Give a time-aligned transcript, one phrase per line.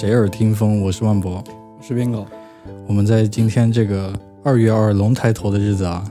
[0.00, 1.44] 谁耳听风》，我是万博。
[1.54, 2.26] 我是边狗。
[2.86, 4.10] 我们在今天这个
[4.42, 6.02] 二月二龙抬头的日子啊，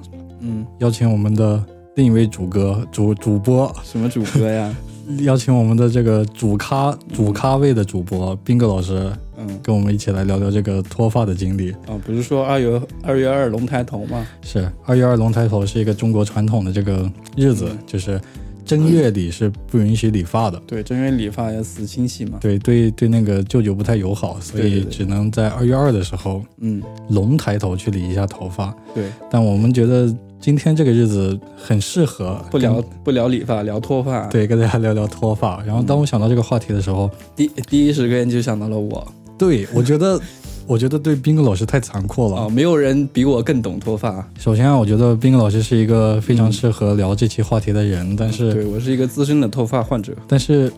[0.42, 1.60] 嗯，邀请我们的
[1.96, 4.72] 另一位主歌主主播，什么主歌呀？
[5.26, 11.72] 邀请我们的这个主咖主咖位的主播斌哥老师，嗯，跟我们一起来聊聊这个脱发的经历。
[11.88, 14.24] 啊，不是说二月二月二龙抬头吗？
[14.44, 18.22] 是二月二龙抬头是一个中国传统的这个日子，嗯就是
[18.70, 20.62] 正月里是不允许理发的。
[20.68, 22.38] 对，正月理发要死亲戚嘛。
[22.40, 26.80] 对对对，那个舅舅不太友好，所以只能在二月二的时候嗯，
[27.10, 28.72] 龙抬头去理一下头发。
[28.94, 35.64] 对，但我们觉得今天这个日子很适合不聊不聊理发，聊脱发。，对跟大家聊聊脱发。
[35.64, 39.12] 然后当我想到这个话题的时候，第第一时间就想到了我。
[39.36, 40.22] 对我觉得
[40.70, 42.42] 我觉得对斌哥老师太残酷了。
[42.42, 44.24] 啊，没有人比我更懂脱发。
[44.38, 50.14] 首先啊，我觉得斌哥老师是一个非常适合聊这期话题的人，但是对我是一个资深的脱发患者。
[50.28, 50.72] 但是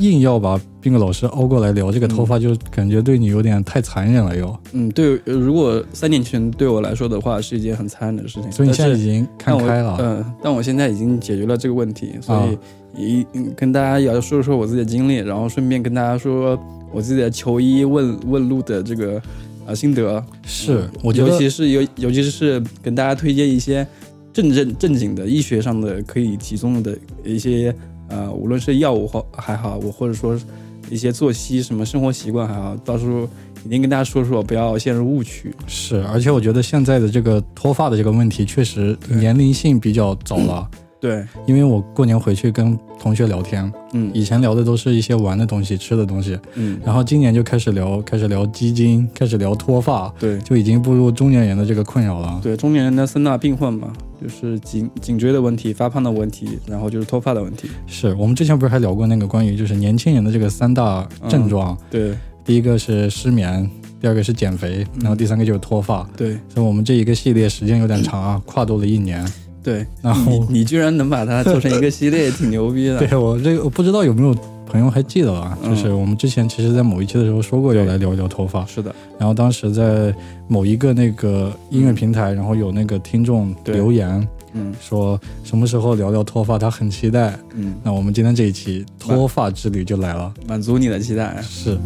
[0.00, 4.58] 硬要把斌哥老师凹过来聊这个脱发，就感觉对你有点太残忍了又。
[4.72, 8.50] 嗯，对，呃如果三年前对我来说的话，是一件很残忍的事情。
[8.50, 9.98] 所以你现在已经看开了。
[10.00, 12.48] 嗯、但我现在已经解决了这个问题，所啊
[12.96, 16.58] 以一、嗯跟大家也要说说我自己的经历，然后顺便跟大家说
[16.92, 19.20] 我自己的求医问问路的这个
[19.66, 20.24] 呃心得。
[20.44, 23.86] 是，我觉得尤其是尤尤其是跟大家推荐一些
[24.32, 27.74] 正正正经的医学上的可以提供的一些
[28.08, 30.38] 呃，无论是药物或还好，我或者说
[30.90, 33.28] 一些作息什么生活习惯还好，到时候
[33.64, 35.54] 一定跟大家说说，不要陷入误区。
[35.66, 40.68] 是，而且我觉得现在的这个脱发的这个问题，确实年龄性比较早了。
[41.02, 50.38] 对，因为我过年回去跟同学聊天，嗯以前聊的都是一些玩的东西、吃的东西，嗯，然后今年就开始聊，开始聊基金，开始聊脱发，对。
[50.42, 52.38] 就已经步入中年人的这个困扰了。
[52.40, 53.92] 对中年人的三大病患嘛，
[54.22, 57.68] 就是颈颈椎的问题、发胖的问题，然后就是脱发的问题。
[57.88, 62.14] 是我们之前不是还聊过那个关于就是年轻人的这个三大症状，对
[62.44, 63.68] 第一个是失眠，
[64.00, 66.08] 第二个是减肥，然后第三个就是脱发。
[66.16, 69.26] 对所以我们这一个系列时间有点长啊，跨度了一年。
[69.62, 72.98] 对，然后你你居然能把它做成一个系列，挺牛逼的。
[73.06, 74.34] 对我这个我不知道有没有
[74.66, 80.14] 朋友还记得啊，嗯就是我们之前其实在某一期的时候说过要来聊一聊头发，是的，然后当时在
[80.48, 87.38] 某一个那个音乐平台，然后有那个听众留言嗯说什么时候聊聊脱发，他很期待。
[87.54, 91.40] 嗯，那我们今天这一期脱发之旅就来了，满足你的期待。
[91.42, 91.78] 是。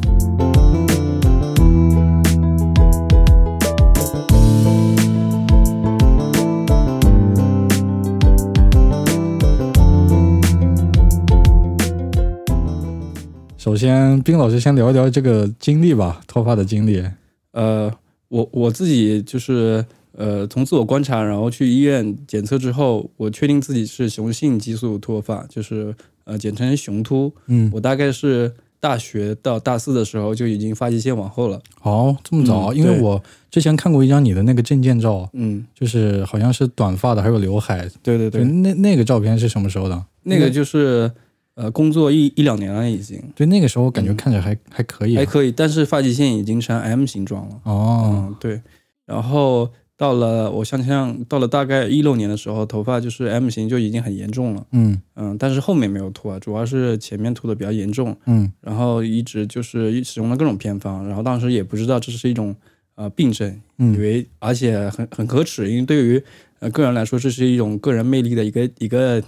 [13.66, 17.02] 首先，冰老师先聊一聊这个经历吧，脱发的经历。
[17.50, 17.92] 呃，
[18.28, 27.32] 我我自己就是呃，从自我观察，然后去医院检测之后，我确定自己是雄性激素脱发，就是呃，简称雄秃。
[27.48, 31.60] 嗯，我大概是大学到大四的时候就已经发际线往后了。
[31.82, 32.72] 哦，这么早？
[32.72, 37.78] 嗯因为我之前看过一张你的那个证件照，嗯，就是好像是短发的，还有刘海。
[38.00, 40.04] 对，对对对，那那个照片是什么时候的？
[40.22, 41.10] 那个就是
[41.56, 43.20] 呃，工作一一两年了已经。
[43.34, 45.18] 对，那个时候感觉嗯看着还、还可以啊。
[45.18, 47.60] 还可以，但是发际线已经成 M 形状了。
[47.64, 48.60] 哦，嗯，对。
[49.06, 54.66] 然后到了我想想，到了大概一六年的时候，头发就是 M 型就已经很严重了。
[54.72, 62.54] 嗯嗯，但是后面没有秃啊，主要是前面秃的比较严重，嗯然后一直就是使用了各种偏方，然后当时也不知道这是一种
[62.96, 66.22] 呃病症，以嗯，为而且很很可耻，因为对于
[66.58, 69.22] 呃个人来说，这是一种个人魅力的一个一个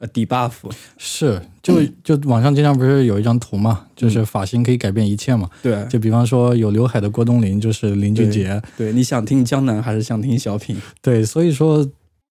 [0.00, 0.52] 呃 debuff。
[0.98, 5.48] 是，就就网上经常不是有一张图嘛，就是发型可以改变一切嘛。
[5.62, 10.76] 对就比方说有刘海的郭冬临就是林俊杰，对，你想听江南还是想听小品？
[11.00, 11.88] 对，所以说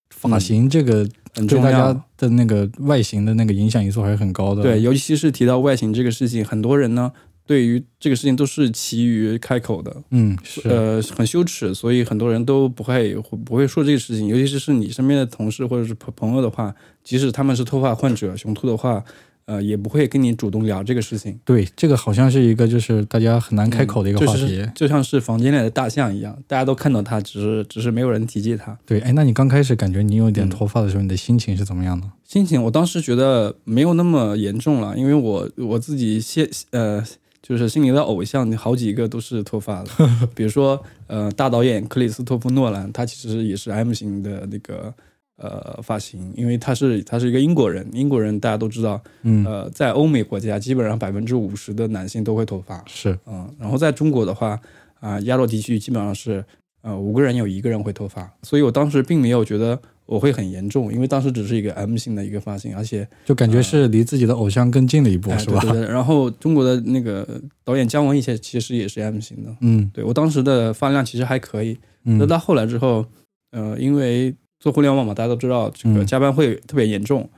[0.09, 1.71] 发型这个对大。
[1.71, 4.61] 家的那个外形的那个影响因素还是很高的。
[4.61, 7.09] 对，，尤其是提到外形这个事情，很多人呢
[7.45, 13.15] 对于这个事情都是急于开口的，嗯，是，呃，很羞耻，所以很多人都不会
[13.45, 14.27] 不会说这个事情。
[14.27, 16.75] 尤其是是你身边的同事或者是朋朋友的话，
[17.09, 19.03] 即使他们是脱发患者、雄秃的话，
[19.45, 21.39] 呃，也不会跟你主动聊这个事情。
[21.43, 24.41] 对，这个好像是一个就是大家很难开口的一个话题。
[24.41, 28.77] 嗯就是就像是房间里的大象一样，大家都看到它，只是只是没有人提及它。
[28.85, 32.07] 对，哎，那你刚开始感觉你有点嗯脱发的时候，你的心情是怎么样的？
[32.23, 37.03] 心情，我当时觉得没有那么严重了，因为我我自己现呃，
[37.41, 39.89] 就是心里的偶像好几个都是脱发的，
[40.35, 44.93] 比如说呃，大导演克里斯托夫诺兰，他其实也是 M 型的那个
[45.39, 54.59] 呃发型，因为他是他是一个英国人，英国人大家都知道，嗯，呃，在欧美国家基本上百分之五十的男性都会脱发，是，嗯，然后在中国的话，
[54.99, 56.43] 啊、亚洲地区基本上是
[56.81, 65.59] 呃五个人有一个人会脱发，所以我当时并没有觉得我会很严重，因为当时只是一个 M 型的一个发型，而且就感觉是离自己的偶像更近了一步，哎是吧？
[65.61, 65.87] 对对对。
[65.93, 67.25] 然后中国的那个
[67.63, 69.89] 导演姜文以前其实也是 M 型的，嗯。
[69.93, 71.77] 对我当时的发量其实还可以。
[72.03, 73.05] 那嗯到后来之后，
[73.51, 77.29] 呃，因为做互联网嘛，大家都知道这个嗯加班会特别严重，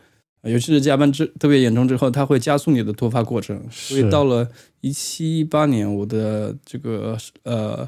[0.41, 3.61] 呃尤其是加班之特别严重之后，它会加速你的脱发过程。
[3.69, 4.47] 所以到了
[4.81, 7.87] 一七一八年，我的这个呃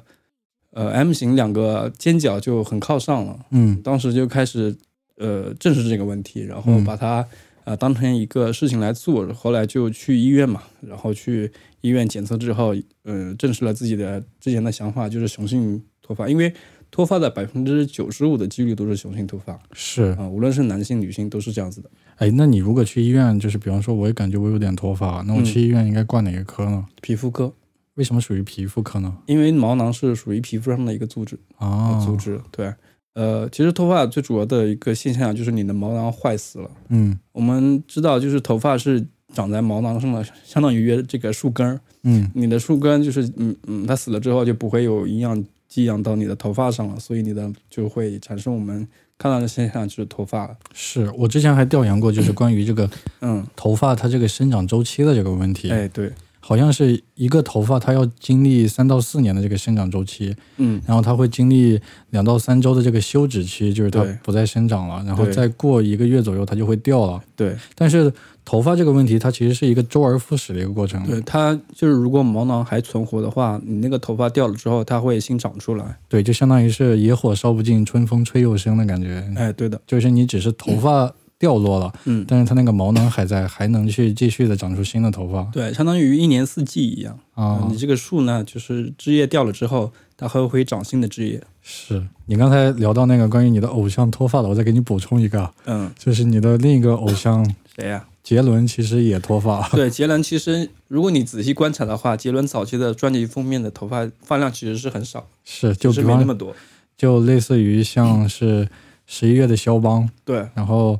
[0.72, 4.76] 呃 M 型两个尖角就很靠上了，嗯当时就开始
[5.18, 7.26] 呃正视这个问题，然后嗯把它
[7.64, 9.26] 呃当成一个事情来做。
[9.34, 11.52] 后来就去医院嘛，然后去
[11.82, 16.30] 医院检测之后，呃，证实了自己的之前的想法，就是雄性脱发。
[16.30, 16.54] 因为
[16.94, 21.90] 脱发的百分之九十五的几率都是雄性脱发是啊、无论是男性女性都是这样子的。
[22.18, 26.86] 哎，那你如果去医院，就是比方说，我也感觉我有点脱发，那我嗯去医院应该挂哪个科呢？
[27.02, 27.52] 皮肤科，
[27.96, 29.12] 为什么属于皮肤科呢？
[29.26, 32.72] 因为毛囊是属于皮肤上的一个组织，啊，组织对。
[33.16, 36.70] 呃，其实脱发最主要的一个现象就是你的毛囊坏死了。
[36.90, 39.04] 嗯我们知道，就是头发是
[39.34, 41.80] 长在毛囊上的，相当于这个树根儿。
[42.04, 45.44] 嗯你的树根就是，嗯嗯，它死了之后就不会有营养
[45.74, 48.88] 寄养到你的头发上了，所以你的就会产生我们
[49.18, 50.56] 看到的现象，就是头发。
[50.72, 52.88] 是我之前还调研过，就是关于这个
[53.22, 56.12] 嗯，头发它这个生长周期的这个问题，哎，对，
[56.46, 61.80] 好像是一个头发它要经历三到四年的这个生长周期，嗯，然后它会经历
[62.10, 67.24] 两到三周的这个休止期，就是它不再生长了，然后再过一个月左右它就会掉了。
[67.38, 68.12] 对，但是
[68.44, 71.02] 头发这个问题，它其实是一个周而复始的一个过程。
[71.08, 75.98] 对，它就是如果毛囊还存活的话，你那个头发掉了之后，它会新长出来。
[76.10, 79.26] 对，就相当于是野火烧不尽，春风吹又生的感觉。
[79.38, 81.14] 哎，对的，就是你只是头发
[81.44, 87.20] 掉落了，嗯，但是它那个毛囊还在，还能去继续的长出新的头发对，相当于一年四季一样。
[87.34, 87.68] 啊嗯。
[87.70, 91.44] 你这个树呢，就是枝叶掉了之后，它还会长新的枝叶。
[91.62, 97.46] 是你刚才聊到那个关于你的偶像脱发的，我再给你补充一个啊，嗯，就是你的另一个偶像
[97.76, 99.68] 谁呀、杰伦其实也脱发。
[99.76, 106.56] 对，杰伦其实，如果你仔细观察的话，杰伦早期的专辑封面的头发发量其实是很少，是，就没那么多。
[106.96, 108.70] 就类似于像是
[109.06, 111.00] 十一月的肖邦，对，然后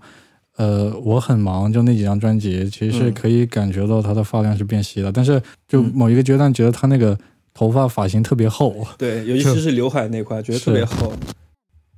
[0.58, 7.18] 呃，我很忙，就那几张专辑，其实可以感觉到他的发量是变稀的，但是就嗯某一个阶段觉得他那个
[7.54, 11.12] 头发发型特别厚，对，尤其是刘海那块，觉得特别厚。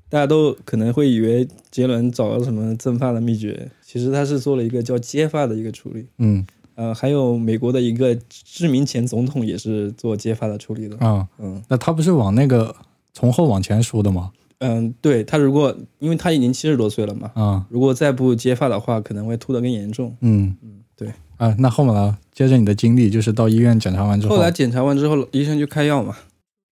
[0.07, 6.07] 大家都可能会以为杰伦找了什么增发的秘诀，其实他是做了一个叫接发的一个处理。
[6.19, 10.97] 嗯呃，还有美国的一个知名前总统也是做接发的处理的。
[11.05, 12.73] 啊，嗯那他不是往那个
[13.13, 14.31] 从后往前梳的吗？
[14.67, 20.15] 嗯，对他如果因为他已经七十多岁了嘛，啊，如果再不接发的话，可能会秃得更严重。
[20.21, 21.11] 嗯嗯，对。
[21.37, 22.17] 啊，那后面呢？
[22.31, 26.15] 接着你的经历，就是到医院检查完之后，后来检查完之后，医生就开药嘛，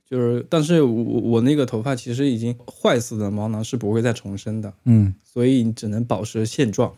[0.09, 6.93] 就是，但是我我那个头发其实已经坏死的毛囊是不会再重生的，嗯，所以你只能保持现状，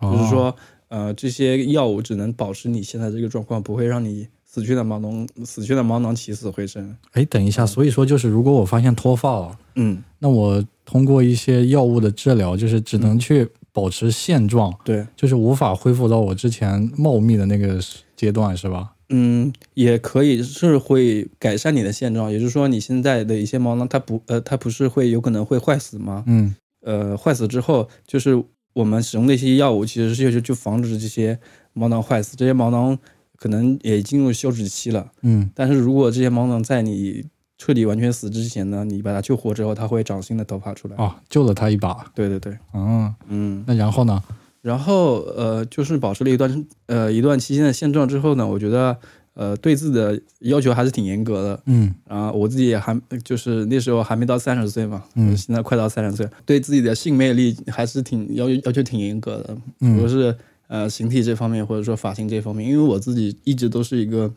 [0.00, 0.54] 哦就是说，
[0.88, 6.96] 呃，这些药物只能保持你现在这个状况，不会让你死去的毛囊死去的毛囊起死回生。
[7.12, 17.78] 哎，等一下，所以说就是如果我发现脱发了，嗯，那我通过一些药物的治疗，就是只能去保持现状，对，就是无法恢复到我之前茂密的那个
[18.16, 18.94] 阶段，是吧？
[19.10, 26.24] 嗯，也可以是会改善你的现状，也就是说，你现在的一些毛囊它不呃它不是会有可能会坏死吗？
[26.26, 31.38] 嗯呃，坏死之后，就是我们使用的一些药物，其实是就就防止这些
[31.74, 32.36] 毛囊坏死。
[32.36, 32.98] 这些毛囊
[33.38, 37.24] 可能也进入休止期了，嗯但是如果这些毛囊在你
[37.56, 40.96] 彻底完全死之前呢，你把它救活之后，它会长新的头发出来。
[40.96, 42.04] 哦，救了它一把。
[42.14, 43.64] 对对对，嗯，嗯。
[43.66, 44.22] 那然后呢？
[44.60, 48.96] 然后呃，就是保持了一段呃一段期间的现状之后呢，我觉得
[49.34, 51.60] 呃对自己的要求还是挺严格的。
[51.66, 60.36] 嗯然后，我自己也还就是那时候还没到三十岁嘛，嗯现在快到三十岁，对自己的性魅力还是挺要要求挺严格的，比如嗯是
[60.68, 64.32] 呃形体这方面，或者说发型这方面，因为我自己一直都是一个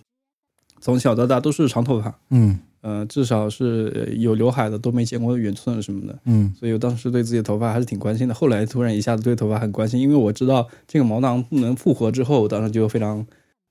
[0.82, 8.34] 从小到大都是长头发，嗯呃，至少是呃有刘海的都没见过圆寸什么的，嗯所以我当时对自己的头发还是挺关心的。
[8.34, 13.24] 后来突然一下子对头发很关心，因为我知道这个毛囊不能复活之后，我当时就非常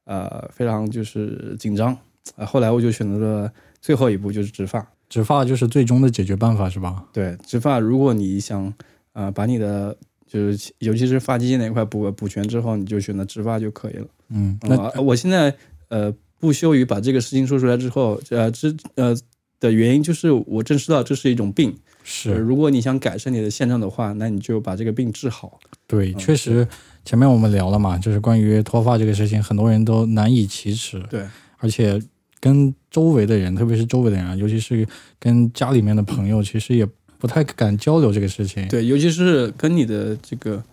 [0.04, 1.96] 呃非常就是紧张
[2.36, 4.86] 啊、后来我就选择了最后一步，就是植发。
[5.08, 7.04] 植发就是最终的解决办法，是吧？
[7.12, 8.72] 对，植发，如果你想
[9.14, 9.96] 呃把你的
[10.32, 14.06] 就是尤其是发际线那一块补补全之后，你就选择植发就可以了。
[14.28, 15.52] 嗯，那呃，我现在
[15.88, 19.16] 呃不羞于把这个事情说出来之后，呃之呃
[19.58, 21.70] 的原因就是我正识到这是一种病。
[21.70, 25.60] 呃是如果你想改善你的现状的话，那你就把这个病治好。
[25.86, 26.66] 对，嗯确实，
[27.04, 31.22] 前面我们聊了嘛，就是关于脱发这个事情，很多人都难以启齿，对，
[31.58, 32.00] 而且
[32.40, 34.84] 跟周围的人，特别是周围的人啊，尤其是
[35.18, 36.88] 跟家里面的朋友，其实也
[37.20, 38.66] 不太敢交流这个事情。
[38.68, 40.64] 对，尤其是跟你的这个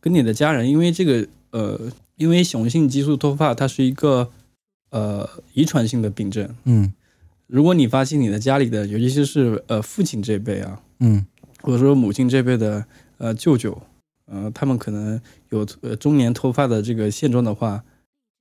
[0.00, 1.78] 跟你的家人，因为这个呃，
[2.16, 4.30] 因为雄性激素脱发它是一个
[4.90, 6.48] 呃遗传性的病症。
[6.64, 6.92] 嗯
[7.46, 11.26] 如果你发现你的家里的，尤其是呃父亲这辈啊，嗯
[11.60, 12.84] 或者说母亲这辈的
[13.18, 13.76] 呃舅舅，
[14.26, 17.84] 呃，他们可能有呃中年脱发的这个现状的话，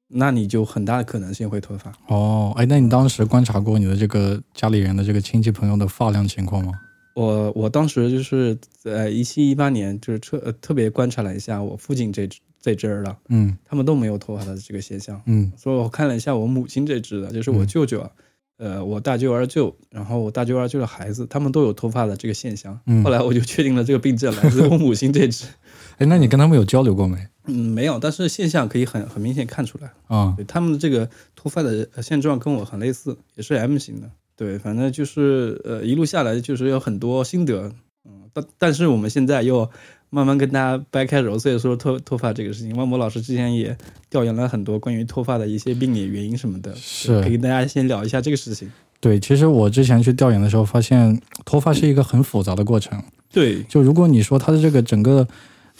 [0.07, 1.91] 那你就很大的可能性会脱发。
[2.07, 6.71] 哦，哎，那你当时观察过你的这个家里人的这个亲戚朋友的发量情况吗？
[7.13, 12.27] 我我当时就是在一七一八年，就是特、呃、特别观察了一下我父亲这
[12.61, 15.21] 这支儿的，嗯他们都没有脱发的这个现象。
[15.25, 18.09] 嗯所以我看了一下我母亲这支的，就是我嗯舅舅啊，
[18.57, 22.79] 呃，我大舅二舅，然后我大舅二舅的孩子，他们都有脱发的这个现象。
[22.87, 23.09] 嗯后。
[23.09, 25.45] 来我就确定了这个病症来自我母亲这支。
[25.99, 27.17] 哎，那你跟他们有交流过没？
[27.45, 34.09] 嗯，没有，但是现象可以很很明显看出来，啊、对他们的这个脱发的呃现状跟我很类似，也是 M 型的。
[34.35, 37.71] 对，反正就是呃一路下来就是有很多心得，
[38.05, 39.69] 嗯，但但是我们现在又
[40.09, 42.75] 慢慢跟大家掰开揉碎说脱脱发这个事情。
[42.75, 43.77] 万博老师之前也
[44.09, 48.71] 调研了很多关于脱发的一些病理原因什么的，是可以跟大家先聊一下这个事情。
[48.99, 53.01] 对，其实我之前去调研的时候，发现脱发是一个很复杂的过程。
[53.31, 55.27] 对，就如果你说它的这个整个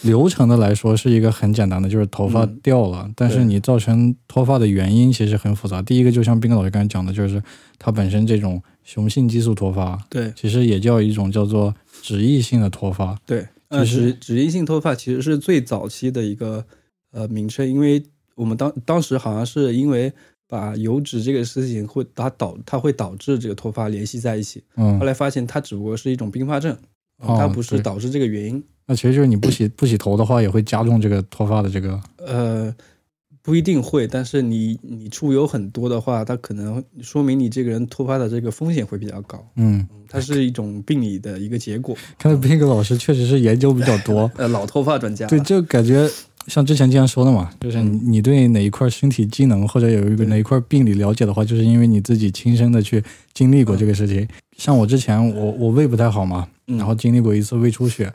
[0.01, 5.81] 流程的来说，是一个很简单的，就是头发嗯掉了，但是你造成脱发的原因其实很复杂。
[5.81, 7.41] 第一个就像斌哥老师刚才讲的，就是
[7.77, 13.17] 它本身这种雄性激素脱发，对，其实也叫一种叫做脂溢性的脱发。
[13.25, 16.65] 对，呃，就是脂脂溢性脱发其实是最早期的一个
[17.11, 18.03] 呃名称，因为
[18.35, 20.11] 我们当当时好像是因为
[20.47, 26.75] 把油脂这个事情会它导它会导致这个脱发联系在一起，嗯后，来发现它只不过是一种并发症，
[27.19, 28.61] 它不是导致这个原因。
[28.85, 31.99] 那其实就是你不洗不洗头的话，也会加重这个脱发的这个。
[32.25, 32.73] 呃，
[33.41, 39.45] 不一定会，但是你你出油很多的话，它可能说明你这个人脱发的这个风险会比较高。
[39.55, 41.95] 嗯，它是一种病理的一个结果。
[42.19, 44.29] 看来斌哥老师确实是研究比较多。
[44.37, 46.09] 呃，老脱发专家对，就感觉
[46.47, 53.01] 像之前经常说的嘛，就是你你对哪一块身体机能或者有一个哪一块病理了解的话，就是因为你自己亲身的去
[53.33, 54.27] 经历过这个事情。
[54.57, 58.13] 像我之前我我胃不太好嘛，嗯然后经历过一次胃出血，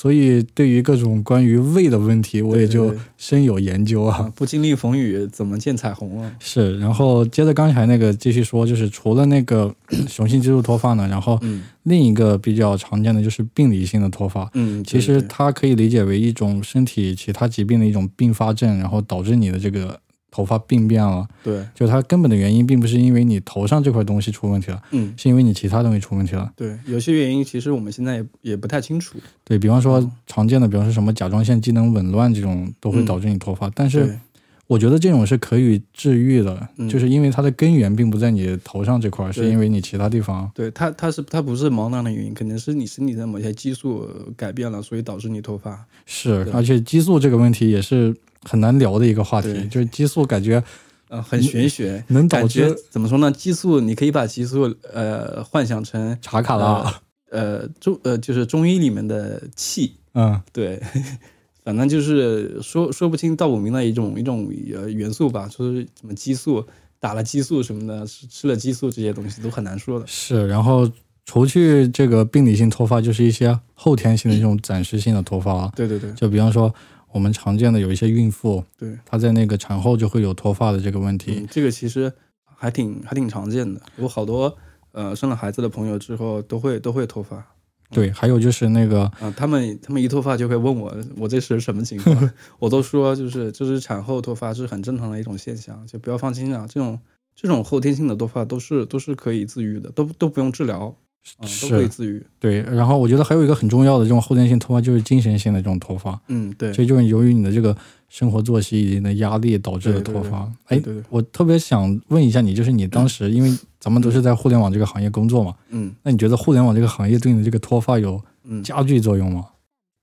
[0.00, 4.16] 所以对于各种关于胃的问题，我也就深有研究啊。
[4.16, 6.32] 啊，不经历风雨怎么见彩虹啊？
[6.38, 9.74] 是，然后接着刚才那个继续说，就是除了那个
[10.08, 14.50] 雄性激素脱发呢，然后嗯另一个比较常见的就是病理性的脱发。
[14.54, 21.26] 嗯，其实它可以理解为一种身体其他疾病的一种并发症，然后导致你的这个头发病变了。
[21.42, 26.50] 对，就它根本的原因并不是因为你头上这块东西出问题了，嗯是因为你其他东西出问题了。
[26.56, 29.18] 对，有些原因其实我们现在也也不太清楚。
[29.44, 34.18] 对比方说嗯常见的，比方说什么甲状腺机能紊乱这种都会导致你脱发，但是，
[34.66, 40.48] 我觉得这种是可以治愈的，嗯就是因为它的根源并不在你头上这块，是因为你其他地方。
[40.54, 45.84] 对它它是它不是毛囊的原因，可能是你身体的某些激素呃改变了，所以导致你脱发。
[46.06, 48.14] 是，而且激素这个问题也是
[48.48, 50.62] 很难聊的一个话题，就是激素感觉
[51.08, 53.30] 呃，很玄学，能导感觉致怎么说呢？
[53.32, 57.00] 激素你可以把激素呃幻想成查卡拉。
[57.30, 60.82] 呃中呃就是中医里面的气，嗯，对，
[61.62, 66.66] 反正就是说说不清道不明的一种一种呃元素吧，说是什么激素
[66.98, 70.06] 打了激素什么的，吃吃了激素这些东西都很难说的。
[70.08, 70.90] 是，然后
[71.24, 75.72] 除去这个病理性脱发，就是一些后天性的这种暂时性的脱发了。
[75.76, 76.74] 对对对就比方说
[77.12, 81.34] 我们常见的有一些孕妇，对，她在那个产后就会有脱发的这个问题。
[81.38, 82.12] 嗯，这个其实
[82.44, 84.56] 还挺还挺常见的，有好多
[84.92, 87.44] 呃生了孩子的朋友之后都会都会脱发。
[87.92, 92.30] 对，还有就是那个啊，他们他们一脱发就会问我，我这是什么情况？
[92.60, 96.64] 我都说就是就是产后脱发是很正常的一种现象，就不要放心啊。
[96.68, 97.00] 这种
[97.34, 100.94] 这种后天性的脱发都是都是可以自愈的，都都不用治疗，
[101.38, 102.22] 啊，都可以是自愈。
[102.38, 107.76] 对，然后我觉得还有一个很重要的这种后天性脱发，就是精神性的这种脱发，嗯，对，这就是由于你的这个
[108.08, 110.50] 生活作息以及你的压力导致的脱发。
[110.66, 119.46] 哎，我特别想问一下你，就是你当时因为咱们都是在互联网这个行业工作嘛，嗯那你觉得互联网这个行业对你的这个脱发有嗯，加剧作用吗？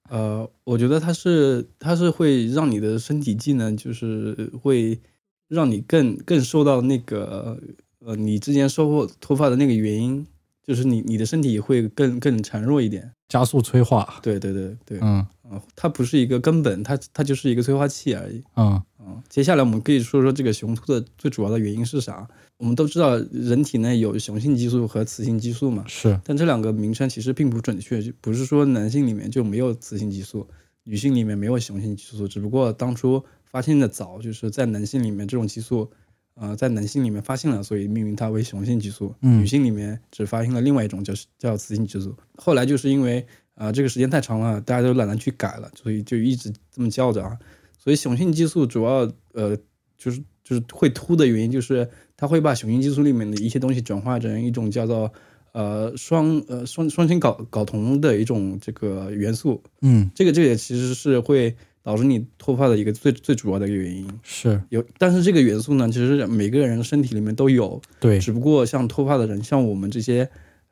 [0.10, 4.98] 呃，我觉得它是它是会让你的身体机能，就是会
[5.50, 7.60] 让你更更受到那个
[8.06, 10.26] 呃你之前收获脱发的那个原因，
[10.68, 13.10] 就是你你的身体会更更孱弱一点。
[13.30, 14.20] 加速催化。
[14.22, 18.44] 对对对对，嗯啊，它不是一个根本，它它就是一个催化器而已。
[18.56, 22.28] 嗯啊，接下来我们可以说说这个雄秃的最主要的原因是啥？
[22.58, 30.48] 我们都知道人体内有雄性激素和雌性激素嘛，是但这两个名称其实并不准确，就不是说男性里面就没有雌性激素，
[30.84, 35.92] 女性里面没有雄性激素，只不过当初发现的早，就是在男性里面这种激素，
[36.39, 39.13] 呃在男性里面发现了，所以命名它为雄性激素。
[39.22, 42.15] 嗯女性里面只发现了另外一种，就是叫雌性激素。
[42.36, 43.20] 后来就是因为
[43.56, 47.38] 啊、呃这个时间太长了，大家都懒得去改了，所以就一直这么叫着啊。
[47.77, 49.58] 所以雄性激素主要呃
[49.98, 55.12] 就是就是会秃的原因，就是它会把雄性激素里面的一些东西转化成一种叫做
[55.53, 59.63] 呃双呃双双氢睾睾酮的一种这个元素。
[59.82, 61.56] 嗯，这个这个其实是会
[61.88, 64.06] 导致你脱发的一个最最主要的一个原因。
[64.22, 70.29] 是有，但是这个元素呢，其实每个人身体里面都有，对，只不过像脱发的人，像我们这些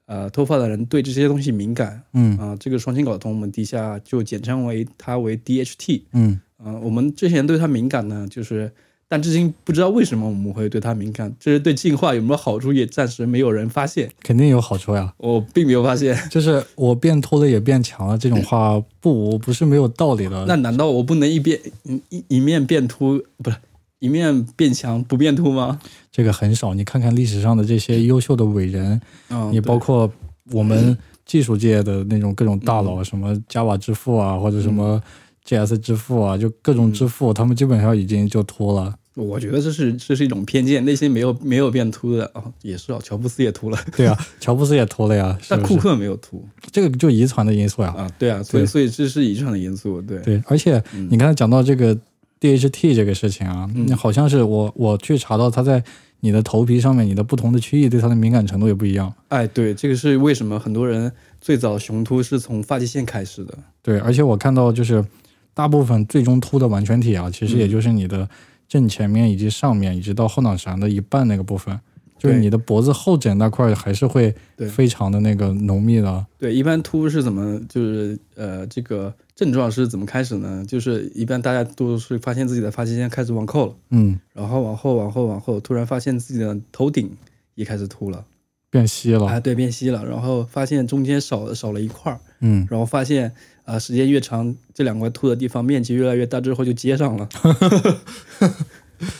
[0.07, 6.01] 呃脱发的人对这些东西敏感嗯啊、这个双氢睾酮我们底下就简称为它为 DHT。
[6.12, 8.69] 嗯嗯、我们之前对它敏感呢，就是
[9.07, 14.09] 但至今不知道为什么我们会对它敏感，这是对进化有没有好处，也暂时没有人发现。
[14.24, 15.13] 肯定有好处呀。
[15.17, 16.17] 我并没有发现。
[16.29, 20.45] 就是我变秃了也变强了，这种话 不不是没有道理的。
[20.47, 23.57] 那难道我不能一边一一一面变秃，不是
[24.00, 25.79] 一面变强不变秃吗？
[26.12, 30.12] 这个很少，你看看历史上的这些优秀的伟人，嗯，你包括
[30.51, 35.01] 我们技术界的那种各种大佬，什么 Java 之父啊，或者什么
[35.48, 38.96] JS 支付啊，就各种之父，他们基本上已经就秃了。
[39.14, 45.38] 我觉得这是这是一种偏见，那些没有没有变秃的哦，也是哦，乔布斯也秃了，对啊，乔布斯也秃了呀？
[45.48, 47.94] 但库克没有秃这个就遗传的因素呀。
[47.98, 51.98] 啊，对啊，所以对所以这是遗传的因素，对，对，而且嗯你刚才讲到这个
[52.42, 55.82] DHT 这个事情啊，嗯好像是我我去查到它在
[56.20, 59.14] 你的头皮上面，你的不同的区域对它的敏感程度也不一样。
[59.30, 61.10] 哎，对，这个是为什么很多人
[61.40, 65.06] 最早雄秃是从发际线开始的，对，而且我看到就是
[65.55, 68.29] 大部分最终秃的完全体啊，其实嗯也就是你的
[68.67, 71.79] 正前面以及上面，以及到后脑勺的一半那个部分，
[72.19, 76.25] 就是你的脖子后枕那块儿还是会对非常的那个浓密的。
[76.37, 80.65] 对，一般秃是怎么就是呃这个症状是怎么开始呢？
[80.68, 87.09] 就是一般大家都是发现自己的发际线开始往后了，嗯，然后往后往后往后，突然发现自己的头顶
[87.55, 88.25] 也开始秃了，
[88.70, 89.25] 变稀了。
[89.25, 92.20] 啊，对，变稀了，然后发现中间少少了一块儿。
[92.41, 93.33] 嗯，然后发现
[93.66, 97.28] 啊、呃时间越长，这两块秃的地方面积越来越大，之后就接上了。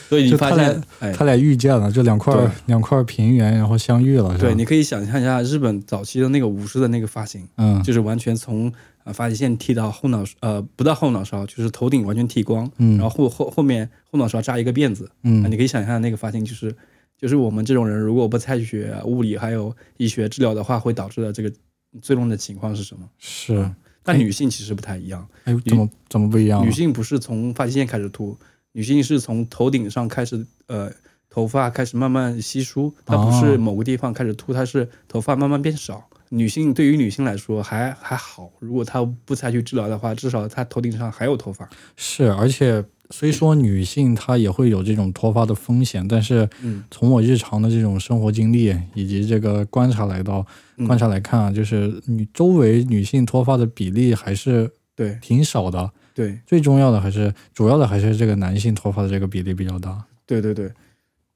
[0.08, 8.72] 所以你发现，哎，他俩遇见了，这两块对两块平原，然后相遇了，对，你可以想象一下日本早期的那个武士的那个发型，嗯就是完全从
[9.04, 15.04] 啊发际线剃到后脑呃不到后脑勺，就是头顶完全剃光，嗯，然后后后后面后脑勺扎一个辫子。
[15.04, 16.74] 啊，嗯你可以想象那个发型就是
[17.18, 21.52] 就是我们这种人如果不采取物理还有医学治疗的话，会导致的这个
[22.00, 23.06] 最终的情况是什么？
[23.18, 23.70] 是，
[24.06, 25.28] 但女性其实不太一样。
[25.44, 26.64] 哎，怎么怎么不一样了？
[26.64, 28.38] 女性不是从发际线开始秃，
[28.72, 30.90] 女性是从头顶上开始，呃，
[31.28, 36.08] 头发开始慢慢稀疏，它不是哦某个地方开始秃，它是头发慢慢变少。
[36.30, 41.68] 女性对于女性来说还还好，如果她不采取治疗的话，至少她头顶上还有头发。
[41.96, 46.82] 是，而且虽说女性她也会有这种脱发的风险，但是嗯。
[46.90, 50.44] 从我日常的这种生活经历以及这个观察来到
[50.76, 50.86] 嗯。
[50.86, 55.18] 观察来看啊，就是女周围女性脱发的比例还是对。
[55.20, 55.90] 挺少的。
[56.14, 56.38] 对。
[56.46, 60.04] 最重要的还是主要的还是这个男性脱发的这个比例比较大。
[60.26, 60.72] 对对对，哎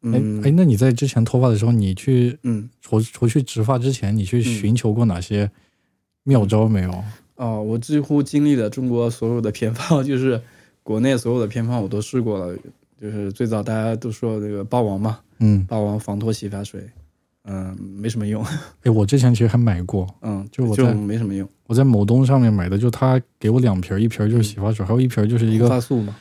[0.00, 0.42] 嗯。
[0.42, 2.68] 哎，那你在之前脱发的时候，你去嗯。
[2.80, 5.50] 除除去植发之前，你去嗯寻求过哪些
[6.24, 7.04] 妙招没有？
[7.36, 10.42] 哦，我几乎经历了中国所有的偏方，就是
[10.90, 12.56] 国内所有的偏方我都试过了。
[13.00, 16.82] 就是最早大家都说这个霸王嘛，嗯，霸王防脱洗发水，
[17.44, 18.44] 嗯，没什么用，
[18.82, 21.48] 哎，我之前其实还买过， 嗯，就就我在没什么用。
[21.66, 26.14] 我在某东上面买的，就他给我两瓶儿，一瓶儿就是洗发水，还有一瓶儿就是一红个发素嘛，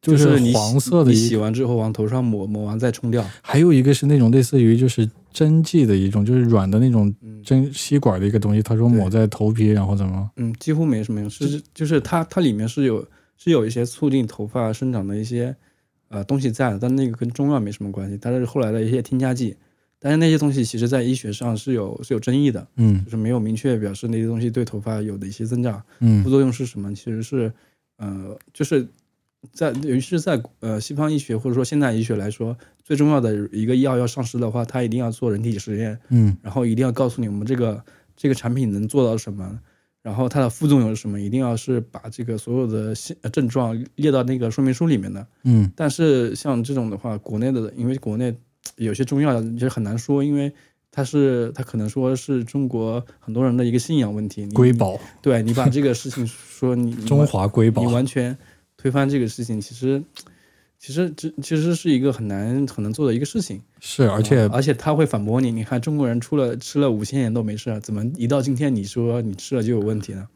[0.00, 3.24] 就是黄色的洗完之后往头上抹，抹完再冲掉。
[3.42, 8.62] 还有一个是那种类似于就是针剂的一种，就是软的那种嗯针吸管的一个东西。
[8.62, 10.30] 他说抹在头皮，然后怎么？
[10.36, 13.04] 嗯，几乎没什么用，是就是它它里面是有
[13.36, 15.54] 是有一些促进头发生长的一些
[16.08, 19.56] 呃东西在的，但那个跟中药没什么关系，它是后来的一些添加剂。
[19.98, 25.82] 但是那些东西其实在医学上是有是有争议的，嗯就是没有明确表示那些东西对头发有的一些增长。
[26.00, 26.94] 嗯副嗯作用是什么？
[26.94, 27.50] 其实是，
[27.96, 28.86] 呃，就是
[29.52, 37.82] 在尤其是在呃西方医学或者说现代医学来说，最重要的一个药要上市的话，它一定要做人体实验，嗯然后一定要告诉你我们这个
[38.14, 39.58] 这个产品能做到什么，
[40.06, 42.94] 然后它的副作用是什么，一定要是把这个所有的
[43.32, 45.26] 症状列到那个说明书里面的。
[45.42, 48.32] 嗯但是像这种的话，国内的因为国内
[48.76, 50.52] 有些中药其实很难说，因为。
[50.92, 54.46] 它是，它可能说是中国很多人的一个信仰问题。
[54.54, 58.34] 瑰宝，对你把这个事情说你 你中华瑰宝你，完全
[58.78, 60.02] 推翻这个事情，其实
[60.78, 63.60] 其实这其实是一个很难很难做的一个事情。
[63.80, 70.26] 是而且啊而且他会反驳你，你看中国人出了吃了五千年都没事，怎么一到今天你说你吃了就有问题呢？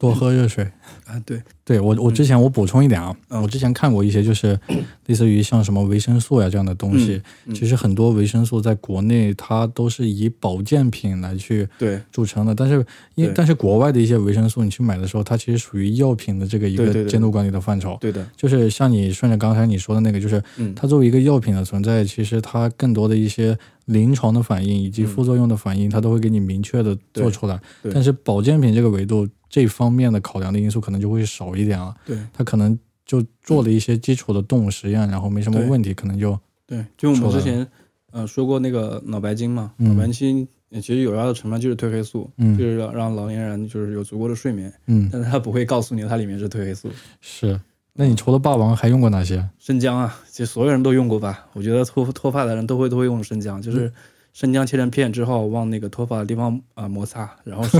[0.00, 0.66] 多喝热水。
[1.06, 4.58] 啊，对，对我，我之前我补充一点啊，嗯我之前看过一些，就是
[5.06, 7.20] 类似于像什么维生素呀这样的东西。
[7.46, 12.84] 嗯其实很多维生素在国内它都是以保健品来去对著称的，但是
[13.16, 17.98] 因为但是国外的一些维生素你去买的时候，它其实属于药品的这个一个监督管理的范畴。
[18.00, 27.60] 对的，就是像你顺着刚才你说的那个，就是嗯，它作为一个药品的存在，其实它更多的一些临床的反应以及副作用的反应，它都会给你明确的做出来。
[27.92, 31.94] 但是保健品这个维度这方面的考量的因素可能就会少一点了。
[32.06, 37.66] 对他可能就做了一些基础的动物实验，然后没什么问题，可能就对，就我们之前
[38.12, 46.88] 呃说过那个脑白金嘛，嗯脑白金呃其实有效的成分就是褪黑素，嗯就是让让老年人就是有足够的睡眠，嗯但是他不会告诉你它里面是褪黑素。
[47.20, 47.60] 是。
[47.92, 49.46] 那你除了霸王还用过哪些？
[49.58, 51.46] 生姜啊，其实所有人都用过吧？
[51.54, 53.92] 我觉得脱脱发的人都会都会用生姜，就是
[54.32, 57.78] 生姜切成片之后往那个脱发的地方啊、摩擦，然后是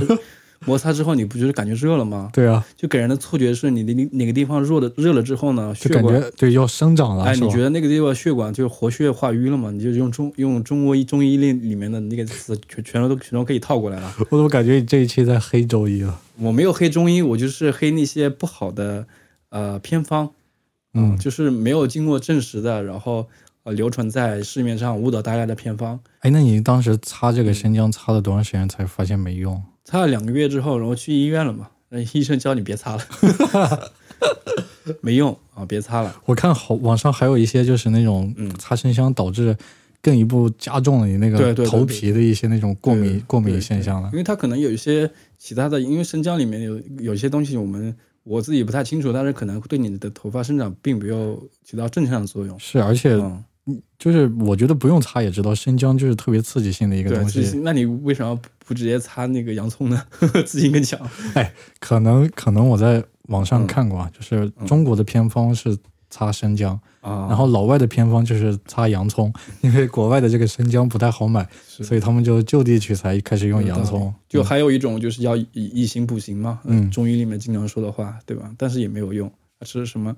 [0.67, 2.29] 摩擦之后你不就是感觉热了吗？
[2.35, 9.71] 对啊，就给人的错觉是你哪哪个地方热的热了之后呢，血就感管觉对要生长了，哎，你觉得那个地方血管就活血化瘀了嘛？
[9.71, 14.15] 你就用中用中国医中医里里面的那个词全全都全都可以套过来了。
[14.29, 16.21] 我怎么感觉你这一期在黑中医啊？
[16.37, 19.07] 我没有黑中医，我就是黑那些不好的
[19.49, 20.31] 呃偏方，
[20.93, 23.27] 嗯就是没有经过证实的，然后
[23.63, 25.99] 呃流传在市面上误导大家的偏方。
[26.21, 29.63] 哎，那你当时擦嗯这个生姜擦了多长时间才发现没用？
[29.91, 33.03] 擦了两个月之后，然后去医院了嘛，那 医生教你别擦了，
[35.03, 36.15] 没用啊，别擦了。
[36.27, 39.57] 我看好网上还有一些就是那种嗯擦生姜导致
[40.01, 44.17] 更一步加重了你那个头皮的一些那种过敏过敏现象了因。
[44.19, 52.57] 为它可能有一些其他的，因为生姜里面有有些东西我们我自己不太清楚，但是可能对你的头发生长并没有起到正向的作用。
[52.61, 53.43] 是，而且嗯，
[53.99, 57.61] 就是我觉得不用擦也知道，生姜就是特别刺激性的一个，东西。
[57.63, 60.03] 那你为什么不不直接擦那个洋葱呢？
[60.47, 60.99] 自信更强。
[61.79, 65.77] 可能可能我在网上嗯看过啊，就是中国的偏方是
[66.09, 74.13] 擦生姜，啊，然后老外的偏方就是擦洋葱，因为国外的这个生姜不太好买，所以他们就就地取材，开始用洋葱。
[74.29, 78.51] 就还有一种就是要以以形补形嘛，呃嗯中医里面经常说的话，对吧？
[78.59, 79.31] 但是也没有用，
[79.65, 80.17] 吃什么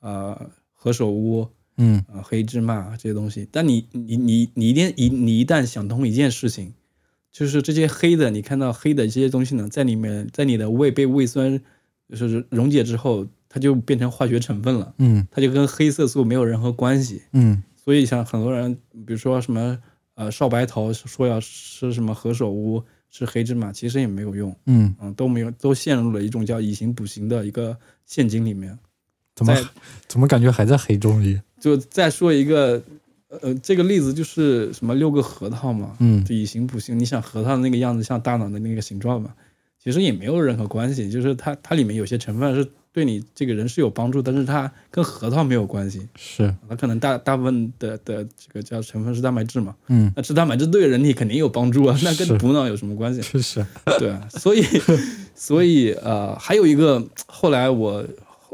[0.00, 3.48] 呃何首乌嗯啊、黑芝麻这些东西。
[3.50, 6.72] 但你你你你一定一你一旦想通一件事情，
[7.30, 11.60] 就是这些黑的，你看到黑的这些东西呢，在里面在你的胃被胃酸
[12.08, 17.22] 就是溶解之后，它就变成化学成分了，嗯它就跟黑色素没有任何关系。
[17.32, 18.74] 嗯所以像很多人，
[19.06, 19.76] 比如说什么
[20.14, 22.80] 呃少白头说要吃什么何首乌，
[23.10, 28.78] 吃黑芝麻，其实也没有用，嗯，嗯，都没有，都陷入了一种叫以形补形的一个陷阱里面。
[29.34, 29.56] 怎么
[30.06, 31.40] 怎么感觉还在黑中医？
[31.62, 32.82] 就再说一个，
[33.28, 36.24] 呃，这个例子就是什么六个核桃嘛，嗯。
[36.24, 36.98] 就以形补形。
[36.98, 39.32] 你想核桃那个样子像大脑的那个形状嘛，
[39.80, 50.12] 其实也没有任何关系，就是它它里面有些成分是对你这个人是有帮助，但是它跟核桃没有关系，是，它可能大大部分的的这个叫成分是蛋白质嘛，嗯。
[50.16, 53.22] 那吃蛋白质对人体肯定有帮助啊，那跟补脑有什么关系？
[53.22, 53.40] 是。
[53.40, 53.66] 是，
[54.00, 54.64] 对啊，所以
[55.36, 58.04] 所以呃，还有一个后来我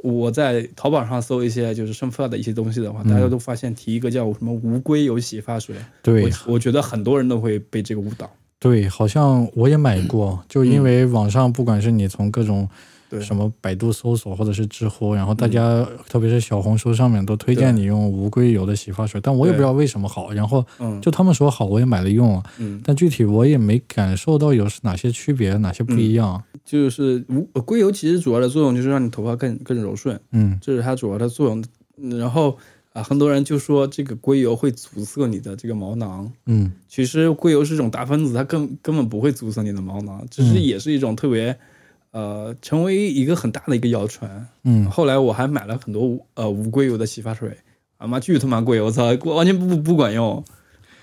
[0.02, 3.10] 我在淘宝上搜一些就是生发的一些东西的话，嗯。
[3.10, 6.24] 大家都发现提一个叫什么无硅油洗发水，对。
[6.24, 8.30] 我我觉得很多人都会被这个误导。
[8.60, 12.68] 对，好像我也买过，就因为网上不管是你从各种嗯
[13.08, 13.20] 对。
[13.20, 26.42] 什么百度搜索或者是知乎，然后大家、特别是小红书上面都推荐你用无硅油的洗发水，但我也不知道为什么好，然后嗯，就他们说好，我也买了用了，嗯，但具体我也没感受到有哪些区别，哪些不一样。
[26.64, 30.58] 就是无呃硅油其实主要的作用就是让你头发更更柔顺，嗯。
[30.60, 31.64] 这是它主要的作用。
[32.00, 32.56] 嗯然后
[32.92, 36.70] 啊，很多人就说这个硅油会阻塞你的这个毛囊，嗯。
[36.88, 40.62] 其实硅油是一种大分子，它根根本不会阻塞你的毛囊，只是嗯。
[40.62, 41.56] 也是一种特别，
[42.10, 44.48] 呃，成为一个很大的一个谣传。
[44.64, 47.56] 嗯，后来我还买了很多无呃无硅油的洗发水，
[47.98, 50.42] 啊妈巨他妈贵，我操， 完全不不管用。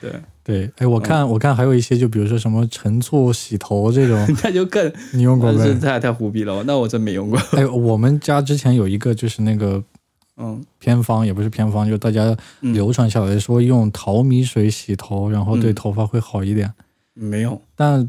[0.02, 0.12] 对，
[0.44, 5.60] 对，哎，我看、我看还有一些，就比如说什么陈醋洗头这种， 那就更你用过没？
[5.60, 7.40] 那是太太胡逼了，那我真没用过。
[7.54, 9.82] 哎，我们家之前有一个就是那个
[10.38, 16.72] 嗯偏方，也不是偏方，就大家嗯流传下来说用淘米水洗头，然后对嗯头发会好一点。
[17.14, 18.08] 没有，但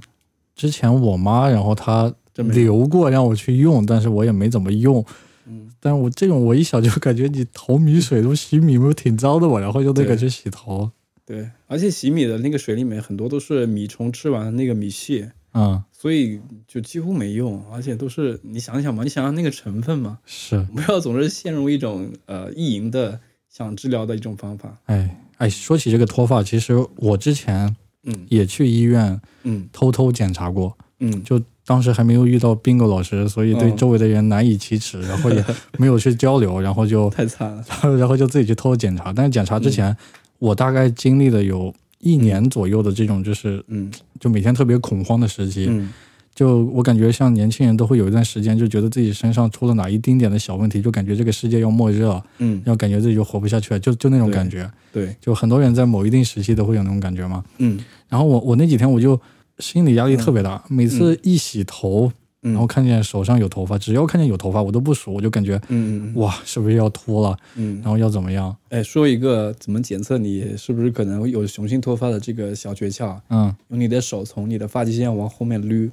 [0.55, 2.13] 之前我妈，然后她。
[2.43, 5.05] 留过让我去用，但是我也没怎么用。
[5.47, 10.17] 嗯，但是我这种我一想就感觉你淘米水都洗米不是挺脏的嘛，然后就那个对。
[10.17, 10.91] 去洗头，
[11.25, 24.77] 对，而且洗米的那个水里面很多都是米虫吃完的那个米屑，嗯，所以就几乎没用，而且都是你想想嘛，你想想那个成分嘛，是，不要总是陷入一种呃意淫的想治疗的一种方法。
[24.87, 28.27] 哎哎，说起这个脱发，其实我之前嗯。
[28.29, 29.69] 也去医院嗯。
[29.73, 31.23] 偷偷检查过，嗯。
[31.23, 35.45] 就当时还没有遇到 bingo 老师，所以对嗯周围的人难以启齿， 然后也
[35.79, 37.65] 没有去交流，然后就 太惨了。
[37.99, 39.13] 然后就自己去偷偷检查。
[39.13, 39.97] 但是检查之嗯前，
[40.39, 45.67] 我大概经历了有一年左右的这种，就是嗯就每天特别恐慌的时期。
[45.69, 45.93] 嗯
[46.37, 54.71] 就我感觉像年轻人都会有一段时间，就觉得自己身上出了哪一丁点的小问题，就感觉这个世界要末日了，嗯，要感觉自己就活不下去了，就就那种感觉。
[54.93, 57.43] 对，就很多人在某一定时期都会有那种感觉嘛。
[57.57, 57.79] 嗯
[58.11, 59.19] 然后我我那几天我就
[59.59, 66.21] 心理压力特别大，每次一洗头，嗯，然后看见手上有头发，只要看见有头发，我都不数，我就感觉嗯嗯。
[66.21, 67.37] 哇，是不是要秃了？
[67.57, 67.77] 嗯。
[67.83, 68.55] 然后要怎么样？
[68.69, 73.55] 哎，说一个怎么检测你是不是可能有雄性脱发的这个小诀窍，嗯。
[73.69, 75.91] 用你的手从你的发际线往后面捋，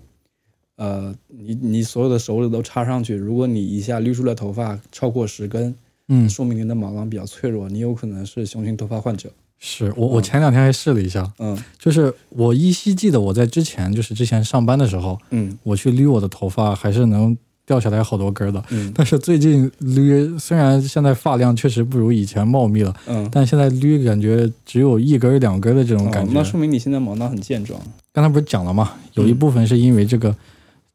[0.75, 5.73] 呃，你你所有的手指都插上去，如果你一下捋出来头发超过十根，
[6.09, 9.31] 嗯，说明你的毛囊比较脆弱，你有可能是雄性脱发患者。
[9.65, 18.61] 是我我前两天还试了一下，嗯就是我依稀记得我在之前就是之前上班的时候，嗯我去捋我的头发还是能掉下来好多根儿的。
[18.71, 26.31] 嗯 但是最近捋，虽然现在发量确实不如以前茂密了，嗯，但现在捋感觉只有一根儿两根儿的这种感哦，觉。
[26.33, 27.79] 那说明你现在毛囊很健壮。
[28.11, 28.91] 刚才不是讲了吗？
[29.13, 30.35] 有一部分是因为这个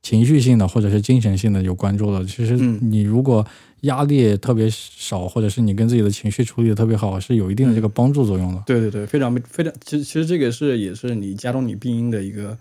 [0.03, 2.23] 情绪性的或者是精神性的有关注了。
[2.27, 3.45] 其实嗯你如果
[3.83, 8.62] 压力特别少，或者是你跟自己的情绪处理的特别好，是有一定的这个帮助作用的。
[8.67, 12.59] 对对对，非常非常，其实其实这个是也是你加重你病因的一个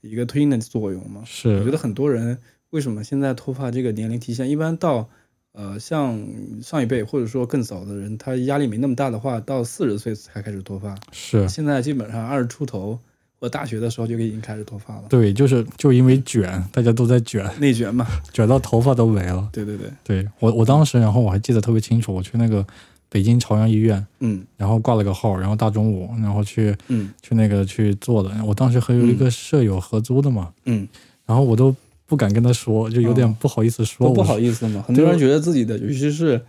[0.00, 1.22] 一个推进的作用嘛。
[1.24, 2.38] 是我觉，得很多人
[2.70, 5.08] 为什么现在脱发这个年龄提前，一般到
[5.52, 6.22] 呃像
[6.62, 10.94] 上一辈或者说更早的人，他压力没那么大的话，到四十岁才开始脱发。
[11.12, 12.98] 是，现在基本上二十出头
[13.40, 18.06] 或大学的时候就已经开始脱发了，对，就是就因为卷，大家都在卷，内卷嘛。
[18.32, 19.48] 卷到头发都没了。
[19.52, 22.66] 对对对，对我，我当时，然后我还记得特别清楚，我去那个
[23.08, 28.30] 北京朝阳医院，嗯然后挂了个号，然后大中午，然后去嗯去那个去做的。
[28.44, 30.88] 我当时和有一个舍友合租的嘛，嗯，
[31.24, 31.74] 然后我都
[32.06, 34.08] 不敢跟他说，就有点哦不好意思说。
[34.08, 34.82] 都不好意思嘛。
[34.84, 36.40] 很多人觉得自己的，尤其是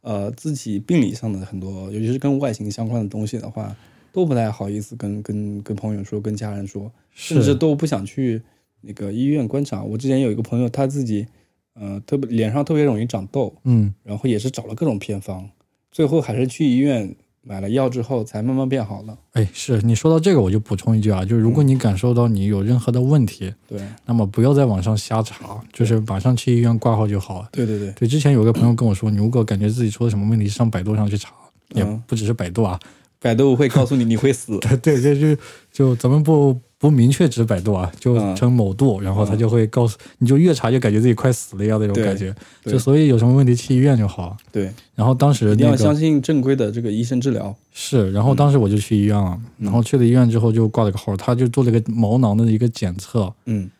[0.00, 3.76] 呃自己病理上的很多，尤其是跟外形相关的东西的话，
[4.12, 6.90] 都不太好意思跟跟跟朋友说，跟家人说。
[7.12, 8.40] 甚至都不想去
[8.80, 9.82] 那个医院观察。
[9.82, 11.26] 我之前有一个朋友，他自己，
[11.74, 15.50] 呃，特别脸上特别容易长痘，嗯，然后也是找了各种偏方，
[15.90, 19.18] 最后还是去医院买了药之后才慢慢变好了。
[19.32, 27.48] 哎，是你说到这个，我就补充一句啊，就是如果你感受到你有任何的问题，对，那么不要在网上瞎查，就是马上去医院挂号就好了。
[27.52, 31.34] 对对对，对，之前有个朋友跟我说，你如果感觉自己出了什么问题，上百度上去查，
[31.74, 32.78] 也嗯不只是百度啊，
[33.20, 34.58] 百度会告诉你你会死。
[34.82, 44.36] 对，就就就咱们不不明确指百度啊，就嗯称某度，然后他嗯就会告诉你，就越查就感觉自己快死了一样那种感觉，就所以有什么问题去医院就好。
[44.50, 47.54] 对，然后当时一定要相信正规的这个医生治疗。
[47.72, 53.70] 是，然后当时我就去医院了，然后去了医院之后就挂了个号，他就做了一个毛囊的一个检测，嗯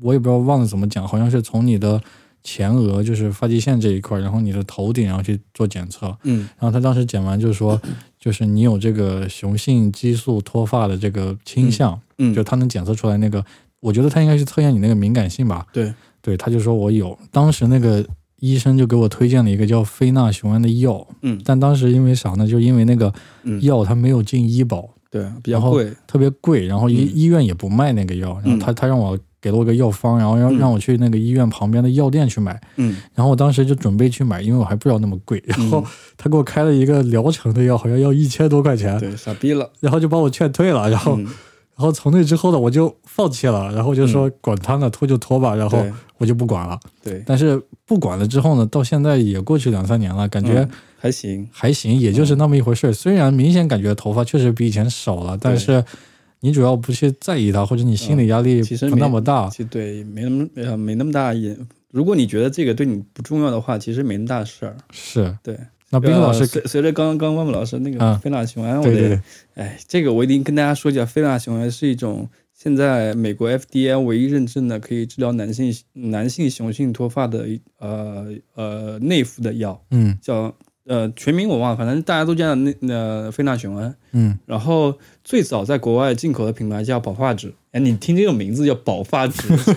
[0.00, 2.00] 我也不知道忘了怎么讲，好像是从你的
[2.44, 6.16] 前额，就是发际线这一块，然后你的头顶，然后去做检测。
[6.22, 7.80] 嗯然后他当时检完就是说，
[8.20, 13.42] 就是你有这个雄性激素脱发的这个倾向，嗯，就他能检测出来那个，
[13.80, 15.66] 我觉得他应该是测验你那个敏感性吧。
[15.72, 18.04] 对，对，他就说我有，当时那个
[18.40, 22.46] 医生就给我推荐了一个叫非那雄胺的药，嗯但当时因为啥呢？
[22.46, 23.12] 就因为那个
[23.44, 25.90] 嗯，药它没有进医保，对，比较贵。
[26.06, 30.58] 特别贵，然后医、嗯医院也不卖那个药，然后他他让我给了我个药方，然后让嗯。
[30.58, 32.96] 让我去那个医院旁边的药店去买，嗯。
[33.14, 39.70] 然后我当时就准备去买，因为我还不知道那么贵，然后嗯，他给我开了一个疗程的药，好像要一千多块钱，对，傻逼了。
[39.80, 41.26] 然后就把我劝退了，然后、嗯。
[41.76, 45.82] 然后从那之后呢，我就放弃了，然后就说管他呢，脱就脱吧，然后
[46.18, 46.78] 我就不管了。
[47.02, 51.48] 对，但是不管了之后呢，到现在也过去两三年了，感觉嗯还行。
[51.50, 52.92] 还行，也就是那么一回事儿。
[52.92, 55.82] 虽然明显感觉头发确实比以前少了，但是
[56.40, 61.56] 你主要不去在意它，或者你心理压力不嗯其实没那么大，其实对，没那么呃没那么大也。
[61.90, 64.76] 如果你觉得这个对你不重要的话，其实没那么大事儿。
[64.92, 65.36] 是。
[65.42, 65.58] 对，
[65.90, 69.20] 那冰老师呃，随随着刚刚刚万木老师那个嗯非那雄胺，我得对对对，
[69.54, 80.54] 哎，这个我一定跟大家说一下，非那雄胺是一种现在美国 FDA 唯一认证的可以治疗男性男性雄性脱发的一呃呃内服的药，嗯叫
[80.86, 83.94] 呃全名我忘了，反正大家都叫那那非那雄胺。
[84.12, 89.76] 嗯，然后最早在国外进口的品牌叫宝发纸，哎，你听这个名字叫宝发纸，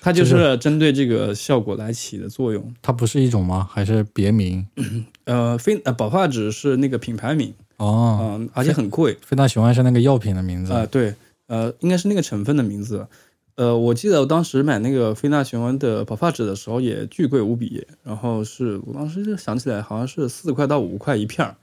[0.00, 2.72] 它就是针对这个效果来起的作用。
[2.80, 3.68] 它不是一种吗？
[3.70, 4.66] 还是别名？
[5.24, 9.16] 呃，菲呃保发纸是那个品牌名，哦，嗯、而且很贵。
[9.24, 10.72] 非那雄胺是那个药品的名字。
[10.72, 11.14] 啊、对，
[11.46, 13.06] 呃，应该是那个成分的名字。
[13.54, 21.56] 呃，我记得我当时买那个非那雄胺的保发纸的时候也巨贵无比，然后是我当时就想起来好像是四块到五块一片儿，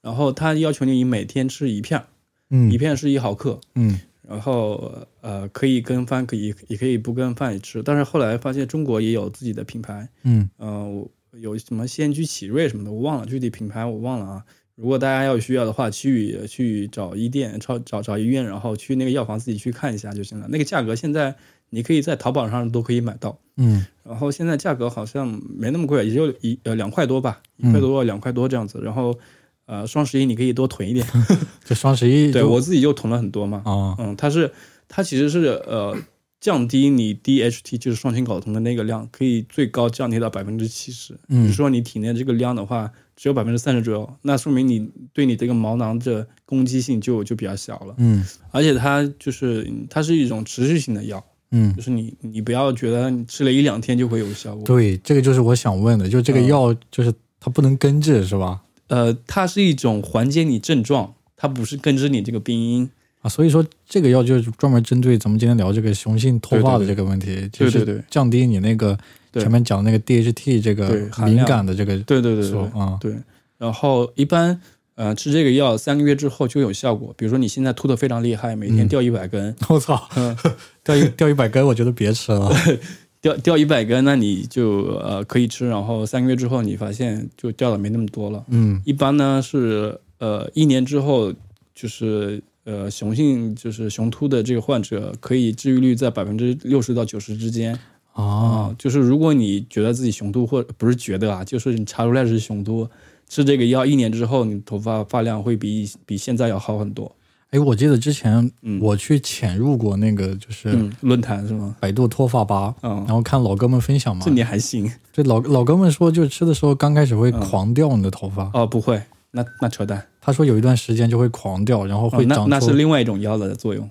[0.00, 2.06] 然后他要求你每天吃一片儿，
[2.50, 7.82] 嗯一片是一毫克，嗯然后呃可以跟饭，可以也可以不跟饭吃。
[7.82, 14.44] 但是后来发现中国也有自己的品牌，嗯呃，我有什么仙居启瑞什么的，我忘了具体品牌我忘了啊。
[14.76, 20.46] 如果大家要需要的话，去去找医店、找找找医院，然后去那个药房自己去看一下就行了。
[20.50, 21.34] 那个价格现在
[21.70, 25.26] 你可以在淘宝上都可以买到，嗯然后现在价格好像
[25.58, 28.78] 没那么贵，也就一呃两块多吧，一块多两块多这样子。
[28.82, 29.18] 然后
[29.64, 31.06] 呃双十一你可以多囤一点，
[31.64, 33.62] 就双十一对我自己就囤了很多嘛。
[33.64, 34.52] 啊嗯，它是
[34.88, 35.96] 它其实是呃
[36.40, 41.14] 降低你 DHT 就是双氢睾酮的那个量，可以最高降低到百分之七十。
[41.14, 47.94] 比如嗯说你体内这个量的话只有百分之三十左右，那说明你对你这个毛囊的攻击性就就比较小了。
[47.98, 54.64] 嗯而且它就是它是一种持续性的药，嗯就是你你不要觉得你吃了一两天就会有效果。
[54.64, 58.62] 对，这个就是我想问的，就这个嗯药就是它不能根治是吧？
[58.88, 62.88] 呃，它是一种缓解你症状，它不是根治你这个病因。
[63.26, 68.96] 啊，所以说这个药就是专门针对咱们今天聊这个雄性脱发的这个问题，就是对对对降低你那个
[69.32, 70.88] 前面讲的那个 DHT 这个
[71.24, 73.12] 敏感的这个对对对对啊，对。
[73.58, 74.60] 然后一般
[74.94, 77.12] 呃吃这个药三个月之后就有效果。
[77.16, 80.36] 比如说你现在秃的非常厉害，每天嗯掉一百根， 我操，嗯，
[80.84, 82.52] 掉一掉一百根，我觉得别吃了。
[83.20, 85.68] 掉掉一百根，那你就呃可以吃。
[85.68, 88.44] 然后三个月之后你发现就掉的没那么多了。
[88.50, 91.32] 嗯一般呢是呃一年之后
[91.74, 92.40] 就是。
[92.66, 97.72] 呃，雄性就是雄秃的这个患者，可以治愈率在百分之六十到九十之间。
[98.12, 102.88] 啊啊，就是如果你觉得自己雄秃，或不是觉得啊，就是你查出来是雄秃，
[103.28, 107.14] 吃这个药一年之后，你头发发量会比比现在要好很多。
[107.50, 111.76] 哎，我记得之前嗯我去潜入过那个就是嗯，论坛是吗？
[111.78, 118.66] 百度脱发吧，嗯然，后看老哥们分享嘛这，你还行这老老哥们说，就吃的时候刚开始会嗯狂掉你的头发，哦？
[118.66, 119.00] 不会，
[119.30, 123.88] 那那扯淡，他说有一段时间就会狂掉，然后会长出那是另外一种药的作用，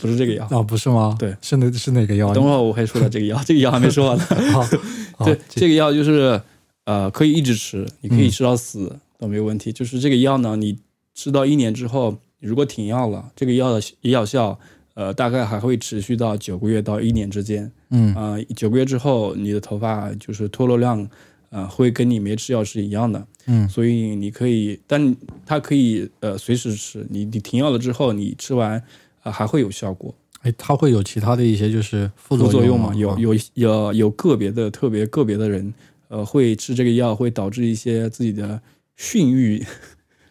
[0.00, 0.44] 不是这个药。
[0.50, 1.14] 啊，不是吗？
[1.16, 2.34] 对，是哪是哪个药？
[2.34, 4.24] 等会儿我会说到这个药， 这个药还没说完呢。
[5.16, 6.42] 好，对，这这个药就是
[6.86, 9.72] 呃可以一直吃，你可以嗯吃到死、都没有问题。
[9.72, 10.76] 就是这个药呢，你
[11.14, 14.58] 吃到一年之后，如果停药了，这个药的药效
[14.94, 17.70] 呃大概还会持续到九个月到一年之间。
[17.90, 21.08] 嗯啊、九个月之后，你的头发就是脱落量。
[21.50, 27.06] 呃，会跟你没吃药是一样的，嗯所以你可以，但它可以呃随时吃。
[27.10, 28.82] 你你停药了之后，你吃完
[29.22, 30.14] 呃、还会有效果。
[30.42, 32.90] 哎，它会有其他的一些就是副副作用吗？
[32.90, 35.74] 嘛，有啊有有有个别的特别个别的人，
[36.08, 38.60] 呃，会吃这个药会导致一些自己的
[38.96, 39.64] 性欲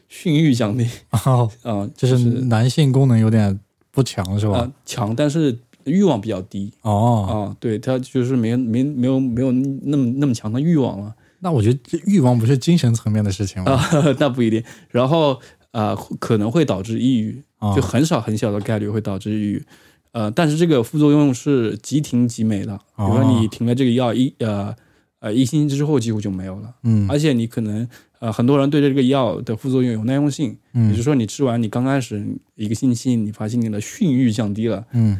[0.08, 1.20] 性欲降低啊，
[1.64, 3.60] 啊，就是男性功能有点
[3.92, 4.72] 不强是吧啊？
[4.86, 13.72] 强，但是欲望比较低哦，啊，对他就是没没没有没有那么那么强的欲望了那我觉得这欲望不是精神层面的事情吗？
[13.74, 14.64] 啊， 那不一定。
[14.90, 15.40] 然后
[15.72, 19.66] 啊，可能会导致抑郁，啊就很少很小的概率会导致抑郁。
[20.12, 24.74] 呃，但是这个副作用是即停即没的，比如说你哦停了这个药一呃
[25.20, 26.74] 呃一星期之后几乎就没有了。
[26.84, 27.86] 嗯而且你可能
[28.20, 35.20] 呃很多人对这个药的副作用有耐用性，也就是嗯说你吃完你刚开始一个星期你发现你的性欲降低了，嗯，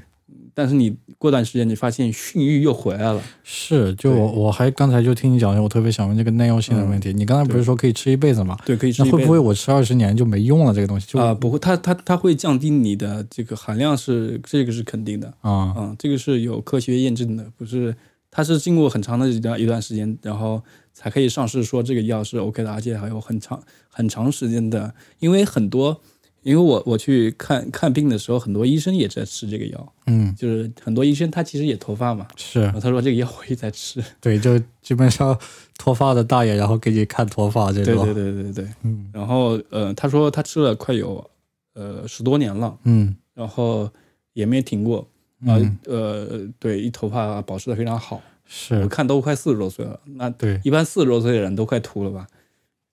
[0.56, 7.12] 但是你过段时间你发现性欲又回来了，是，就我我还刚才就听你讲，我特别想问这个耐药性的问题。
[7.12, 8.58] 你刚才不是说可以吃一辈子吗？
[8.66, 9.28] 对，可以吃那会一辈子。
[9.28, 10.74] 不会我吃二十年就没用了？
[10.74, 17.94] 这个东西就啊、不会，它它它会降低你的这个含量是这个是肯定的，啊嗯，这个是有科学验证的，不是
[18.32, 20.64] 它是经过很长的一段一段时间，然后
[20.94, 26.00] 才可以上市说这个药是 OK 的，而且还有很长很长时间的，因为很多，
[26.46, 30.34] 因为我我去看看病的时候，很多医生也在吃这个药，嗯。
[30.36, 32.62] 就是很多医生他其实也脱发嘛，是。
[32.62, 35.36] 然后他说这个药我也在吃，对，就基本上
[35.80, 38.06] 脱发的大爷，然后给你看脱发这种。
[38.06, 39.10] 对对对对对，嗯。
[39.12, 41.28] 然后呃他说他吃了快有
[41.74, 43.16] 呃十多年了，嗯。
[43.34, 43.90] 然后
[44.34, 45.08] 也没停过。
[45.46, 48.76] 啊、嗯，呃，对，一头发保持的非常好，是。
[48.76, 50.60] 我看都快四十多岁了，那对。
[50.64, 52.26] 一般四十多岁的人都快秃了吧？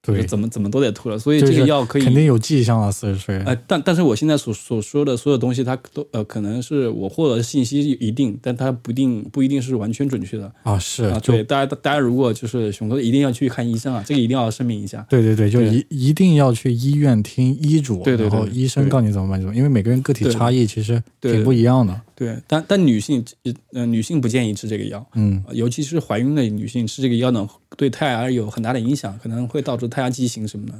[0.02, 2.90] 就是对，怎么怎么都得吐了，所以这个药可以肯定有迹象了。
[2.90, 11.20] 四十岁，呃，但但是我现在所所说的所有东西，它都呃可能是我获得的信息一定，但它不一定不一定是完全准确的啊是啊。
[11.20, 15.06] 对，大家大家如果就是熊哥一定要去看医生啊，这个一定要声明一下。
[15.08, 21.98] 对对对，就一一定要去医院听医嘱，对对对然后医生告诉你怎么办就怎么，因为每个人个体差异其实挺不一样的。
[22.22, 23.24] 对，但但女性
[23.72, 30.74] 呃女性不建议吃这个药，嗯尤其是怀孕的女性吃这个药呢，对胎儿有很大的影响，可能会导致胎儿畸形什么的。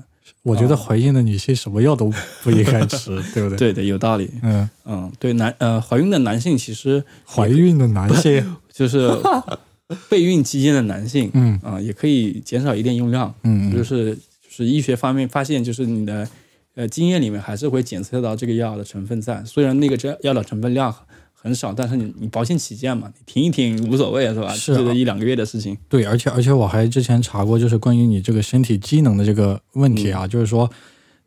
[0.45, 2.13] 我觉得怀孕的女性什么药都
[2.43, 3.59] 不应该吃，对不对？
[3.59, 4.31] 对对，有道理。
[4.43, 9.11] 嗯，嗯，对男呃怀孕的男性其实怀孕的男性，就是
[10.09, 13.33] 备孕期间的男性，嗯啊、也可以减少一点用量。
[13.43, 16.29] 嗯嗯就是就是医学方面发现，就是你的
[16.75, 20.95] 呃经验里面还是会检测到这个药的成分在，虽然那个这药的成分量
[21.43, 24.55] 很少，但是你你保险起见嘛，你停一停无所谓是吧？
[24.55, 25.77] 是一两个月的事情。
[25.89, 30.71] 对，而且而且我还之前查过，就是关于你这个身体机能的这个问题嗯啊，就是说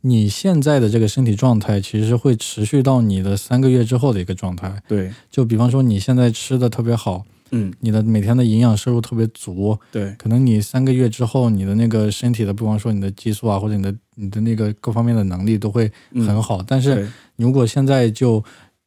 [0.02, 4.82] 你现在的这个身体状态其实会持续到你的三个月之后的一个状态。
[4.88, 16.64] 对，就比方说你现在吃的特别好，嗯，你的每天的营养摄入特别足，对，可能你三个月之后，你的那个身体的，不光说你的激素啊，或者你的你的那个各方面的能力都会很好。
[16.66, 17.04] 但是
[17.36, 18.44] 你如果现在就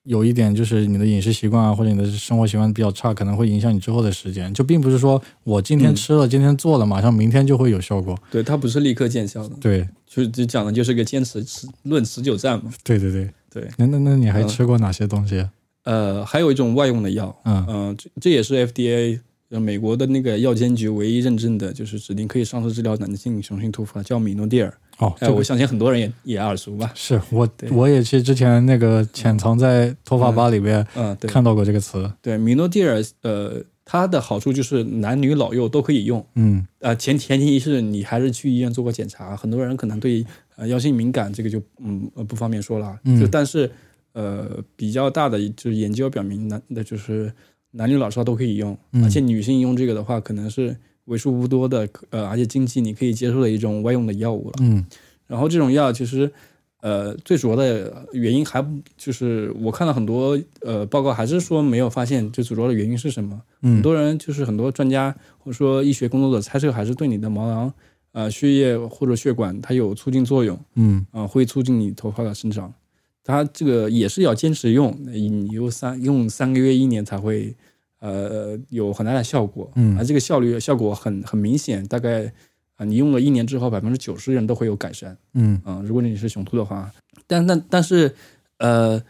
[0.08, 4.52] 有一点就是你的饮食习惯啊，或者你的生活习惯比较差，可能会影响你之后的时间。
[4.54, 8.18] 就并不是说我今天嗯吃了，今天做了，马上明天就会有效果。
[8.30, 12.72] 对，它不是立刻见效的，对，就就讲的就是个坚持持论持久战嘛。
[12.82, 15.46] 对对对对，那那那你还嗯吃过哪些东西？
[15.84, 19.20] 呃，还有一种外用的药，嗯嗯、这这也是 FDA
[19.50, 24.72] 呃美国的那个药监局唯一认证的，就是指定可以上市治疗男性雄性突发，叫米诺地尔。
[24.98, 26.90] 哦，哎、这个我相信很多人也也耳熟吧？
[26.94, 32.10] 是我我也是之前那个潜藏在脱发吧里边嗯，对看到过这个词。
[32.20, 36.26] 对，米诺地尔，呃，它的好处就是男女老幼都可以用。
[36.34, 40.26] 嗯呃，前前提是你还是去医院做过检查，很多人可能对
[40.56, 42.98] 呃药性敏感，这个就嗯呃不方便说了。
[43.04, 43.70] 嗯就但是
[44.14, 47.32] 呃比较大的就是研究表明男的就是
[47.72, 54.56] 男女老少都可以用，嗯而且女性用这个的话，可能是为数不多的呃而且经济你可以接受的一种外用的药物了。
[54.60, 54.84] 嗯
[55.26, 56.30] 然后这种药其实，
[56.80, 63.38] 呃，最主要的原因还不就是我看了很多呃报告，还是说没有发现最主要的原因是什么。
[63.60, 67.70] 嗯很嗯多人就是很多专家或者说医学工作者猜测，还是对你的毛囊、
[68.12, 72.72] 呃血液或者血管它有促进作用，嗯啊、会促进你头发的生长。
[73.28, 77.54] 它这个也是要坚持用，你用三用三个月一年才会
[78.00, 79.70] 呃有很大的效果。
[79.74, 79.98] 嗯。
[79.98, 82.32] 而这个效率效果很很明显，大概
[82.76, 85.14] 啊、你用了一年之后，百分之九十人都会有改善。
[85.34, 85.60] 嗯。
[85.62, 86.90] 啊、如果你是雄兔的话，
[87.26, 88.14] 但但但是，
[88.56, 89.02] 呃，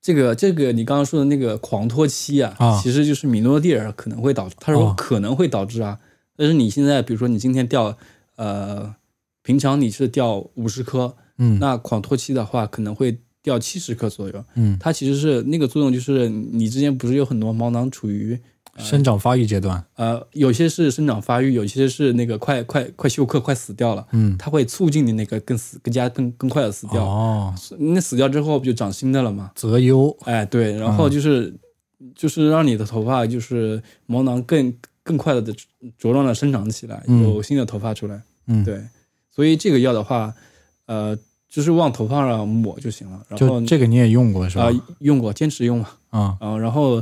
[0.00, 2.80] 这个这个你刚刚说的那个狂脱期啊，啊。
[2.80, 5.98] 其实就是米诺地尔可能会导致，他说哦可能会导致啊，
[6.36, 7.98] 但是你现在比如说你今天掉，
[8.36, 8.94] 呃，
[9.42, 11.58] 平常你是掉五十颗，嗯。
[11.58, 18.36] 那狂脱期的话可能会掉七十克左右，嗯，它其实是那个作用就是你之前不是有很多毛囊处于。
[18.76, 19.84] 生长发育阶段。
[19.94, 27.04] 呃，有些是生长发育，有些是那个快快快休克，快死掉了，嗯它会促进你那个更死更加更更快的死掉。
[27.04, 29.52] 哦，那死掉之后不就长新的了吗？
[29.54, 30.10] 择优。
[30.22, 31.54] 哎，对，然后就是、
[32.16, 34.74] 就是让你的头发就是毛囊更
[35.04, 35.54] 更快的
[35.96, 38.20] 茁壮的生长起来，嗯有新的头发出来。
[38.48, 38.82] 嗯，对，
[39.30, 40.34] 所以这个药的话，
[40.86, 41.16] 呃，
[41.54, 43.20] 就是往头发上抹就行了。
[43.28, 44.72] 然后就这个你也用过是吧啊、？
[44.98, 45.88] 用过，坚持用嘛。
[46.10, 47.00] 啊，啊、然后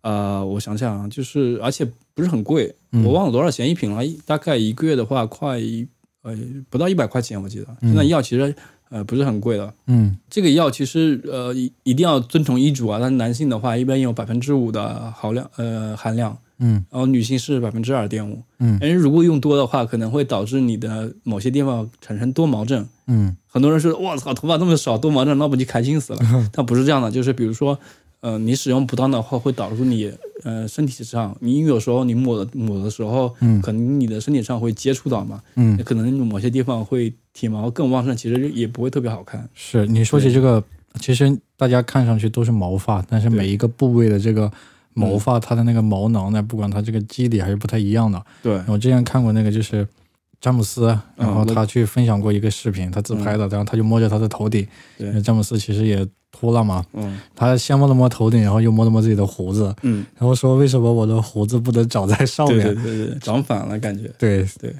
[0.00, 5.86] 呃，我想想啊，就是而且不是很贵，嗯我忘了多少钱一瓶了，一大概一个月的话，快一
[6.22, 6.36] 呃
[6.68, 7.66] 不到一百块钱，我记得。
[7.80, 8.52] 嗯现在药其实
[8.90, 9.72] 呃不是很贵的。
[9.86, 18.42] 嗯这个药其实呃一一定要遵从医嘱啊，但男性的话一般有百分之五的毫量呃含量，嗯然后女性是百分之二点五。
[18.58, 22.86] 嗯但是如果用多的话，可能会导致你的某些地方产生多毛症。
[23.06, 26.20] 嗯很多人说我操头发这么少多毛症，那不就开心死了？
[26.52, 27.78] 但不是这样的，就是比如说。
[28.22, 30.08] 呃，你使用不当的话，会导致你
[30.44, 39.48] 呃身体上，你有时候你抹的抹的时候，嗯可能你的身体上会接触到嘛，嗯，可能某些地方会体毛更旺盛，其实也不会特别好看。
[39.54, 40.62] 是你说起这个，
[41.00, 44.48] 其实大家看上去都是毛发，但是每一个部位的这个
[44.94, 48.22] 毛发，它的那个毛囊呢，不管它这个肌理还是不太一样的。
[48.42, 49.86] 对，我之前看过那个就是
[50.40, 50.86] 詹姆斯，
[51.16, 54.66] 然后嗯他去分享过一个视频，他自拍的，然后他就摸着他的头顶，
[55.22, 57.20] 詹姆斯其实也秃了嘛，嗯。
[57.34, 62.62] 他先摸了摸头顶，然后又摸了摸自己的胡子，嗯，然后说为什么我的胡子不能长在上面？
[62.62, 64.10] 对对对，长反了感觉。
[64.18, 64.46] 对。
[64.60, 64.74] 对。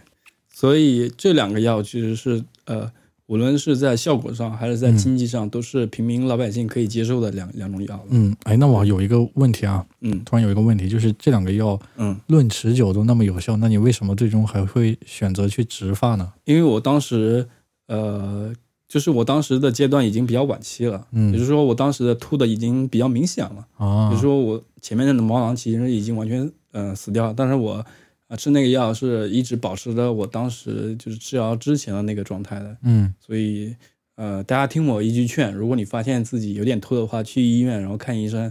[0.55, 2.89] 所以这两个药其实是呃，
[3.33, 4.97] 无论是在效果上还是在嗯。
[4.99, 7.99] 经济上，都是平民老百姓可以接受的两两种药。
[8.11, 10.21] 嗯，哎，那我有一个问题啊，嗯。
[10.23, 16.31] 突然有一个问题，就是这两个药嗯，论持久都那么有效，那你为什么最终还会选择去植发呢？
[16.45, 17.49] 因为我当时
[17.87, 18.53] 呃，
[18.87, 21.33] 就是我当时的阶段已经比较晚期了，嗯。
[21.33, 27.83] 也就是说我当时的秃的已经比较明显了，啊，比如说我前面的毛囊其实已经完全呃死掉了，但是我
[28.33, 33.77] 啊、吃那个药是一直保持着我当时就是治疗之前的那个状态的，嗯所以
[34.17, 38.51] 呃，大家听我一句劝，如果你发现自己有点秃的话，去医院然后看医生，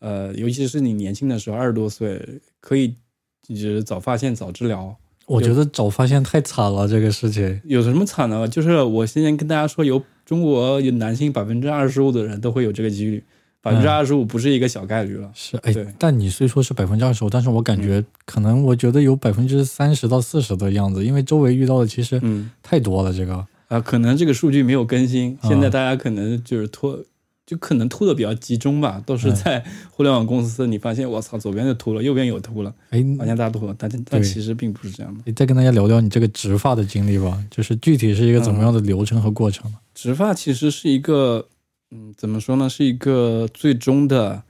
[0.00, 2.96] 呃，尤其是你年轻的时候，二十多岁，可以
[3.46, 4.96] 就是早发现早治疗。
[5.26, 7.60] 我觉得早发现太惨了，这个事情。
[7.64, 8.48] 有什么惨的？
[8.48, 13.22] 就是我现在跟大家说，有中国有男性百分之二十五的人都会有这个几率，
[13.62, 15.30] 百分之二十五不是一个小概率了。
[15.34, 23.12] 是哎对，但你虽说是百分之二十五，但是我感觉可能我觉得有百分之三十到四十的样子，因为周围遇到的其实嗯，太多了。
[23.12, 27.04] 这个，啊、可能这个数据没有更新，啊现在大家可能就是秃，
[27.46, 35.20] 就可能秃的比较集中吧，都是嗯在互联网公司，你发现我操，左边就秃了，右边有秃了，哎，发现大家秃了，但但其实并不是这样的。
[35.26, 39.76] 你再跟大家聊聊你这个植发的经历吧，就是具体是一个怎么样的流程和过程呢？
[39.94, 41.46] 植发其实是一个，
[41.90, 44.42] 嗯，怎么说呢，是一个最终的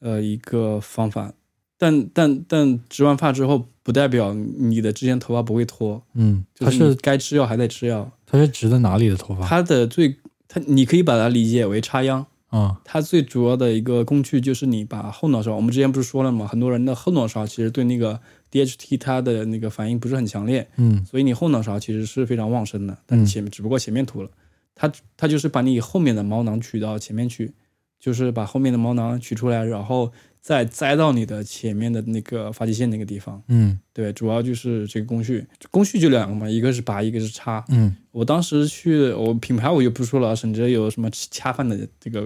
[0.00, 1.32] 呃一个方法，
[1.78, 8.10] 但但但植完发之后，不代表你的之前头发不会脱，嗯，它就是该吃药还得吃药。
[8.26, 9.46] 它是植的哪里的头发？
[9.46, 10.16] 它的最
[10.48, 12.26] 它你可以把它理解为插秧。
[12.48, 16.46] 啊，它最主要的一个工具就是你把后脑勺，我们之前不是说了吗？
[16.46, 18.18] 很多人的后脑勺其实对那个
[18.52, 24.30] DHT 它的那个反应不是很强烈，嗯所以你后脑勺其实是非常旺盛的，但嗯前面、只不过前面秃了。
[24.76, 27.52] 它它就是把你后面的毛囊取到前面去，
[27.98, 33.42] 就是把后面的毛囊取出来，然后再栽到你的前面的那个发际线那个地方。
[33.48, 37.64] 嗯对，主要就是这个工序，工序就两个嘛，一个是拔，一个是插。
[37.70, 42.20] 嗯，我当时去，我品牌我就不说了，省着有什么恰饭的这个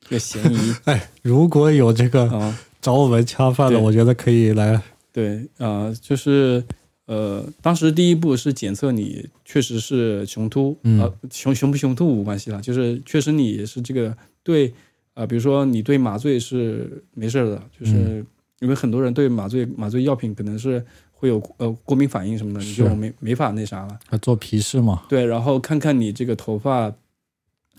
[0.00, 2.56] 这个嫌疑 哎，如果有这个啊。
[2.78, 4.80] 找我们恰饭的，对我觉得可以来。
[5.10, 6.62] 对，啊，就是
[7.06, 11.00] 呃，当时第一步是检测你确实是雄秃，嗯。
[11.00, 14.72] 呃，雄雄不雄秃无关系了，就是确实你是这个对，
[15.14, 18.26] 啊，比如说你对麻醉是没事儿的，就是嗯
[18.60, 23.98] 因为很多人对麻醉麻醉药品可能是会有呃过敏反应什么的，你就没没法那啥了。
[24.08, 26.92] 啊做皮试嘛，对，然后看看你这个头发，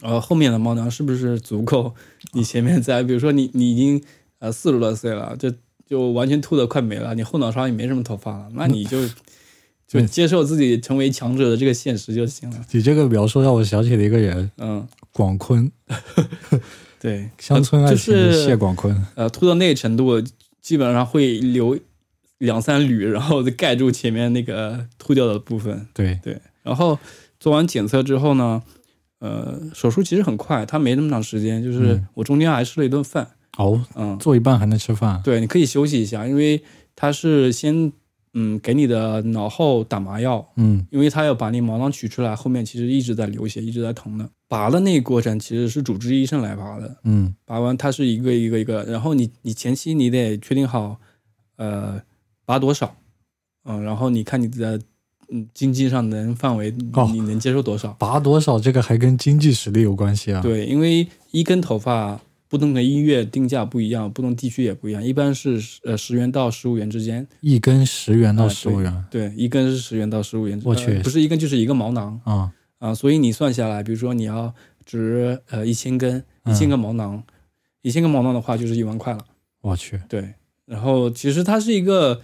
[0.01, 1.93] 呃，后面的毛囊是不是足够
[2.33, 4.01] 你前面在，比如说你你已经
[4.39, 5.51] 呃四十多岁了，就
[5.89, 9.07] 就完全秃的快没了，你后脑勺也没什么头发了，那你就
[9.87, 12.65] 就接受自己成为强者的这个现实就行了。
[12.71, 15.71] 你这个描述让我想起了一个人，嗯，广坤，
[16.99, 19.05] 对， 乡村爱就情的是谢广坤。
[19.15, 20.21] 呃秃到那个程度，
[20.61, 21.79] 基本上会留
[22.39, 25.87] 两三缕，然后再盖住前面那个秃掉的部分。
[25.93, 26.99] 对，对，然后
[27.39, 28.61] 做完检测之后呢，
[29.19, 32.07] 呃，手术其实很快，他没那么长时间，就是嗯。
[32.15, 33.27] 我中间还吃了一顿饭，
[33.57, 35.21] 哦，嗯，做一半还能吃饭。
[35.23, 36.61] 对，你可以休息一下，因为
[36.95, 37.91] 它是先
[38.33, 44.29] 嗯给你的脑后打麻药，嗯因为它要把你毛囊取出来，后面其实一直在流血，一直在疼的。
[44.47, 50.97] 拔的那个过程其实是主治医生来拔的，嗯拔完它是一个一个一个，然后你你前期你得确定好，
[51.57, 52.01] 呃，
[52.45, 52.95] 拔多少，
[53.65, 54.79] 嗯，然后你看你的
[55.29, 57.91] 嗯经济上能范围，哦你能接受多少？
[57.99, 62.17] 拔多少这个还跟经济实力有关系啊。，对，因为一根头发
[62.49, 67.27] 不同的音乐定价不一样，不同地区也不一样，一般是呃十元到十五元之间。
[67.41, 70.61] 一根十元到啊十五元对，一根是十元到十五元。
[70.63, 74.53] 我去呃不是一根就是一个毛囊啊，啊，所以你算下来，比如说你要
[74.85, 77.23] 值呃一千根，一千个毛囊，
[77.81, 79.19] 一千个毛囊的话就是一万块了。
[79.61, 80.35] 我去，对，
[80.65, 82.21] 然后其实它是一个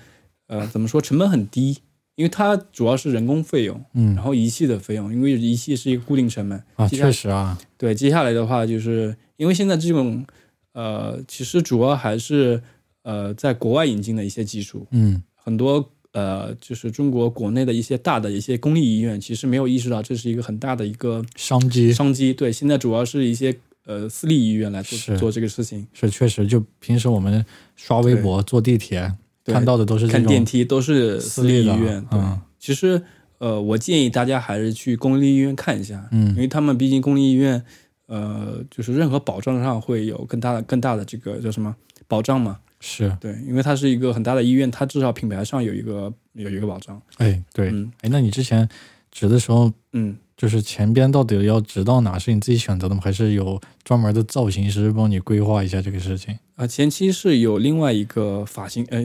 [0.48, 1.80] 呃怎么说成本很低，
[2.16, 6.64] 因为它主要是人工费用，嗯然后仪器的费用，因为仪器是一个固定成本。
[6.76, 10.26] 啊，确实啊，对，接下来的话就是因为现在这种
[10.74, 12.62] 呃，其实主要还是
[13.04, 22.34] 呃在国外引进的一些技术，嗯很多呃就是中国国内的一些大的一些公立医院其实没有意识到这是一个很大的一个商机商机。
[22.34, 23.56] 对，现在主要是一些
[23.86, 27.44] 呃私立医院来做做这个事情，是确实，就平时我们
[27.76, 29.12] 刷微博、坐地铁对
[29.46, 32.06] 看到的都是看电梯都是私立医院。
[32.10, 33.02] 对，嗯其实
[33.40, 37.62] 呃，我建议大家还是去公立医院看一下，因嗯为他们毕竟公立医院，
[38.06, 41.76] 呃，就是任何保障上会有更大的、更大的这个叫什么
[42.08, 42.60] 保障嘛？
[42.80, 47.02] 是，对，因为它是一个很大的医院，它至少品牌上有一个有一个保障。
[47.18, 48.70] 哎对，嗯哎，那你之前
[49.12, 53.02] 植的时候，嗯，就是前边到底要植到哪是你自己选择的吗？
[53.04, 56.38] 还是有专门的造型师帮你规划一下这个事情？
[56.56, 59.02] 啊，前期是有另外一个发型，呃，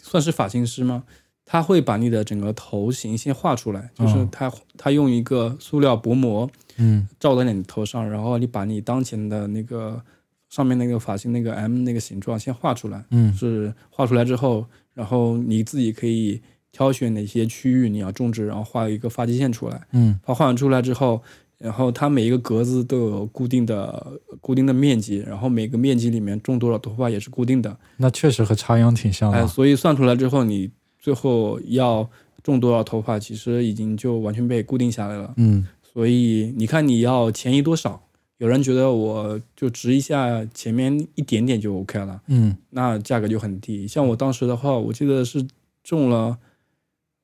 [0.00, 1.04] 算是发型师吗？
[1.44, 10.02] 他会把你的整个头型先画出来，就是哦他他用一个塑料薄膜嗯罩在你头上，然后你把你当前的那个
[10.50, 19.86] 上面那个发型那个 M 那个形状先画出来，嗯是画出来之后，然后你自己可以挑选哪些区域你要种植，然后画一个发际线出来。
[19.92, 21.22] 嗯它画完出来之后，
[21.58, 27.76] 然后它每一个格子都有固定的固定的面积，然后每个面积里面种多少头发也是固定的。
[27.96, 29.48] 那确实和插秧挺像的哎，的。
[29.48, 32.08] 所以算出来之后，你最后要
[32.42, 35.34] 种多少头发，其实已经就完全被固定下来了。
[35.36, 38.00] 嗯所以你看你要前移多少？
[38.36, 43.88] 有人觉得我就植一下前面一点点就 OK 了，嗯那价格就很低。
[43.88, 45.44] 像我当时的话，我记得是
[45.82, 46.38] 种了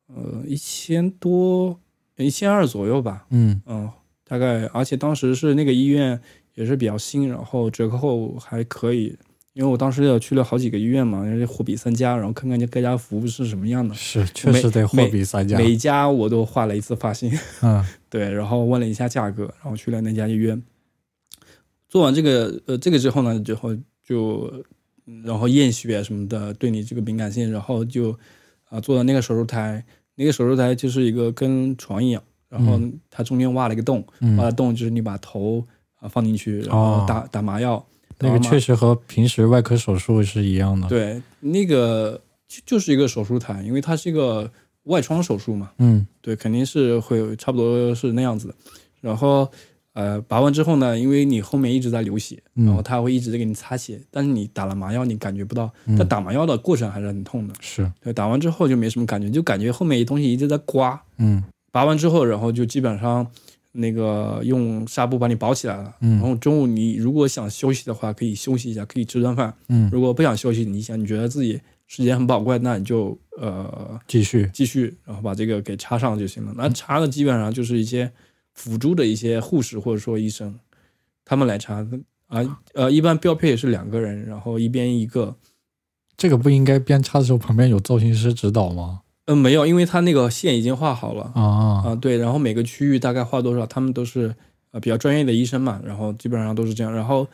[0.09, 1.79] 呃一千多，
[2.17, 3.89] 一千二左右吧，嗯嗯，
[4.27, 6.19] 大概，而且当时是那个医院
[6.55, 9.17] 也是比较新，然后折扣还可以，
[9.53, 13.95] 因为我当时也去了好几个医院嘛，人家货比三家，然后看看这各家服务是什么样的。
[13.95, 15.59] 是，确实得货比三家。
[15.59, 17.31] 每一家我都画了一次发型，
[17.63, 20.63] 嗯， 对，然后问了一下价格，然后去了那家医院。
[21.89, 24.65] 做完这个呃这个之后呢，之后就
[25.23, 28.19] 然后验血什么的，对你这个敏感性，然后就
[28.65, 29.85] 啊做了那个手术台，
[30.17, 32.21] 那个手术台就是一个跟床一样，
[32.55, 32.81] 然后
[33.11, 34.07] 它中间挖了一个洞，
[34.39, 35.67] 挖了洞就是你把头
[35.99, 37.85] 啊放进去，然后打打麻药。
[38.21, 40.89] 那个确实和平时外科手术是一样的。
[40.89, 44.51] 对，那个就就是一个手术台，因为它是一个
[44.85, 45.73] 外创手术嘛。
[45.79, 48.55] 嗯，对，肯定是会差不多是那样子的。
[49.01, 49.51] 然后。
[49.95, 55.71] 呃，拔完之后呢，因为你后面一直在流血，然后他会一直在给你擦血，但是你打了麻药，你感觉不到。
[55.97, 57.55] 但打麻药的过程还是很痛的。
[57.61, 61.01] 是对，打完之后就没什么感觉，就感觉后面一东西一直在刮。
[61.19, 61.41] 嗯，
[61.75, 63.27] 拔完之后，然后就基本上
[63.73, 65.93] 那个用纱布把你包起来了。
[66.03, 69.53] 嗯，然后中午你如果想休息的话，可以休息一下，可以吃顿饭。
[69.69, 76.55] 嗯，如果不想休息，你想你觉得自己时间很宝贵，那你就呃继续继续，然后把这个给插上就行了。
[76.57, 78.13] 那插的基本上就是一些。
[78.57, 80.61] 辅助的一些护士或者说医生，
[81.25, 81.85] 他们来插
[82.29, 85.35] 啊呃，一般标配也是两个人，然后一边一个。
[86.17, 89.01] 这个不应该边插的时候旁边有造型师指导吗？
[89.27, 91.43] 嗯，没有，因为他那个线已经画好了啊
[91.87, 94.35] 啊对，然后每个区域大概画多少，他们都是
[94.73, 96.93] 呃比较专业的医生嘛，然后基本上都是这样。
[96.93, 97.27] 然后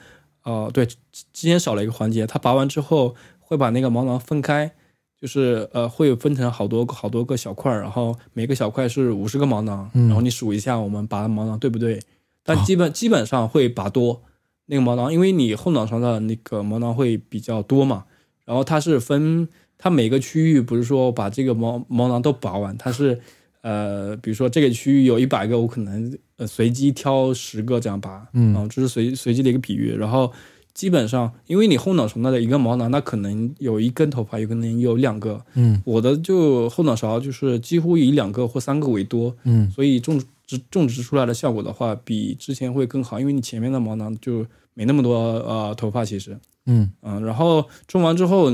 [0.44, 0.96] 呃对，之
[1.32, 4.72] 前少了一个环节，他拔完之后会把那个毛囊分开。
[5.20, 12.00] 就是呃，会分成好多好多个小块，然后每个小块是五十个毛囊，然后你数一下，我们拔的毛囊对不对？
[12.42, 14.22] 但基本基本上会拔多
[14.64, 18.04] 那个毛囊，因为你后脑勺的那个毛囊会比较多嘛。
[18.46, 19.46] 然后它是分，
[19.80, 23.18] 它每个区域不是说把这个毛毛囊都拔完，它是
[23.62, 30.30] 呃，比如说这个区域有一百个，我可能呃随机挑十个这样拔，嗯，这是随随机的一个比喻，然后。
[30.72, 35.44] 基本上，因为你后脑勺的一个毛囊，那可能有一根头发，有可能有两个。
[35.54, 39.36] 嗯，我的就后脑勺就是几乎以两个或三个为多。
[39.42, 44.46] 嗯，所以种植种植出来的效果的话，比之前会更好，因为你前面的毛囊就
[44.80, 46.34] 没那么多呃头发，其实。
[46.64, 48.50] 嗯嗯，然后种完之后，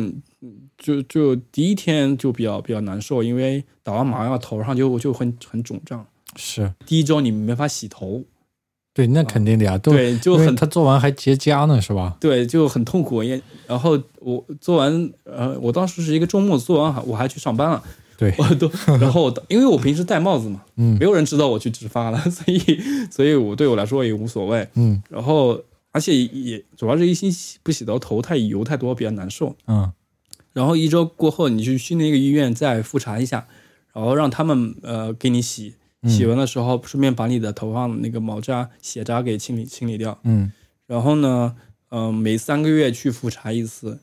[0.76, 6.04] 就就第一天就比较比较难受，因为打完麻药头上就就很很肿胀。
[6.34, 8.24] 是，第一周你没法洗头。
[8.92, 12.16] 对，那肯定的呀，对，就很他做完还结痂呢，是吧？
[12.18, 13.22] 对，就很痛苦。
[13.22, 17.80] 也然后我做完，呃，我当时是一个周末做完，我还去上班了。
[18.16, 18.68] 对， 我都，
[18.98, 22.58] 然后因为我平时戴帽子嘛，嗯，没有人知道我去植发了，所以，
[23.10, 24.66] 所以我对我来说也无所谓。
[24.74, 25.60] 嗯，然后
[25.96, 29.56] 而且也主要是一星期不洗头，头太油太多，比较难受。
[29.66, 29.90] 嗯，
[30.52, 33.48] 然后一周过后，你去去那个医院再复查一下，
[33.94, 35.76] 然后让他们呃给你洗。
[36.06, 40.16] 洗完的时候，顺便把你的头上那个毛渣、血渣给清理清理掉。
[40.24, 40.52] 嗯，
[40.86, 41.56] 然后呢，
[41.90, 43.98] 嗯，每三个月去复查一次，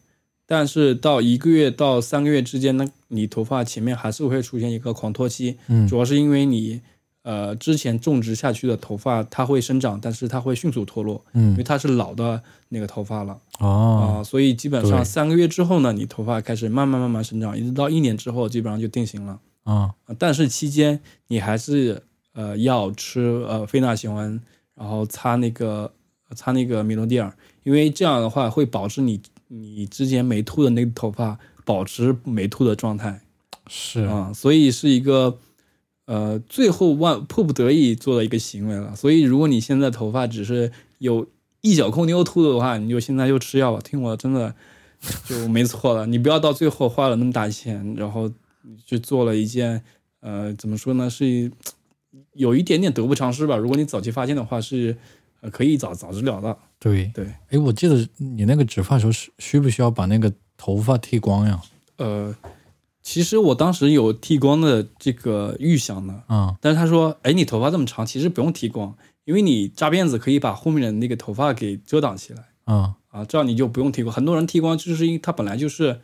[0.45, 5.57] 但是到一个月到三个月之间呢，你头发前面还是会出现一个狂脱期。
[5.67, 6.81] 嗯，主要是因为你
[7.23, 11.23] 呃之前种植下去的头发它会生长，但是它会迅速脱落。
[11.33, 13.37] 嗯，因为它是老的那个头发了。
[13.59, 19.39] 哦，啊，所以基本上三个月之后呢，你头发开始慢慢慢慢生长，一直到一年之后，基本上就定型了。
[19.63, 22.03] 啊，但是期间你还是
[22.33, 24.39] 呃要吃呃非那雄胺，
[24.75, 25.89] 然后擦那个
[26.35, 33.21] 擦那个米诺地尔，因为这样的话会保持你你之前没秃的那个头发保持没秃的状态。
[33.67, 35.37] 是啊，所以是一个
[36.05, 38.95] 呃最后万迫不得已做的一个行为了。
[38.95, 41.27] 所以如果你现在头发只是有
[41.61, 44.53] 一小空妞秃的话，你就现在就吃药吧，听我真的
[45.25, 46.05] 就没错了。
[46.07, 48.31] 你不要到最后花了那么大钱，然后。
[48.85, 49.83] 去做了一件，
[50.21, 51.09] 呃，怎么说呢？
[51.09, 51.51] 是
[52.31, 53.57] 有一点点得不偿失吧。
[53.57, 54.95] 如果你早期发现的话，是
[55.41, 56.57] 呃可以早早治疗的。
[56.79, 61.61] 对对，哎，我记得你那个植发时候是需不需要把那个头发剃光呀？
[61.97, 62.33] 呃，
[63.03, 68.95] 其实我当时有剃光的这个预想的，嗯，但是他说，哎，你头发这么长，其实不用剃光，
[69.25, 74.15] 因为你扎辫子可以把后面的那个头发给遮挡起来，嗯啊，这样你就不用剃光。
[74.15, 75.99] 很多人剃光就是因为他本来就是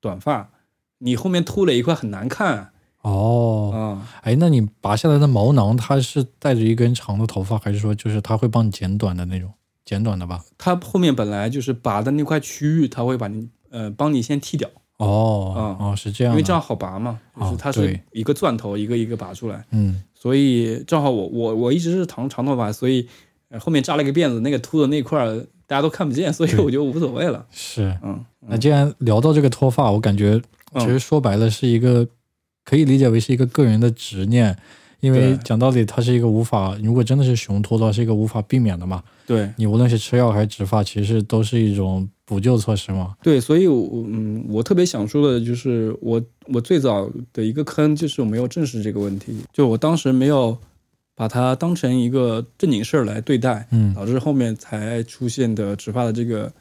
[0.00, 0.50] 短发。
[0.98, 2.70] 你后面秃了一块很难看
[3.02, 9.52] 哦，啊，哎，那你拔下来的毛囊，它是带着一根长的头发，还是说就是它会帮你剪短的那种，
[9.84, 10.42] 剪短的吧？
[10.56, 14.70] 它后面本来就是拔的那块区域，它会把你呃帮你先剃掉。
[15.04, 19.64] 哦，哦，是这样，因为这样好拔嘛，就是它是一个钻头一个一个拔出来。
[19.70, 23.08] 嗯，所以正好我我我一直是长长头发，所以
[23.58, 25.26] 后面扎了一个辫子，那个秃的那块
[25.66, 27.46] 大家都看不见， 所以我就无所谓了。
[27.50, 30.40] 是，嗯，那既然聊到这个脱发，我感觉。
[30.76, 32.04] 其实说白了是一个，
[32.64, 34.58] 可以理解为是一个个人的执念，
[35.04, 39.02] 因为讲道理，它是一个无法，如果真的是雄脱的话，是一个无法避免的嘛。
[39.26, 43.14] 对你无论是吃药还是植发，其实都是一种补救措施嘛。
[43.22, 50.56] 对，所以我嗯，我特别想说的就是我我最早的一个坑就是我没有正视这个问题，就我当时没有
[51.14, 56.52] 把它当成一个正经事儿来对待，嗯导致后面才出现的植发的这个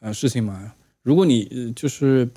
[0.00, 0.72] 呃事情嘛。
[1.02, 2.28] 如果你呃就是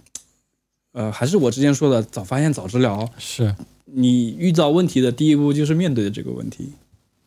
[0.94, 3.54] 呃还是我之前说的早发现早治疗，是
[3.94, 6.74] 你遇到问题的第一步就是面对这个问题，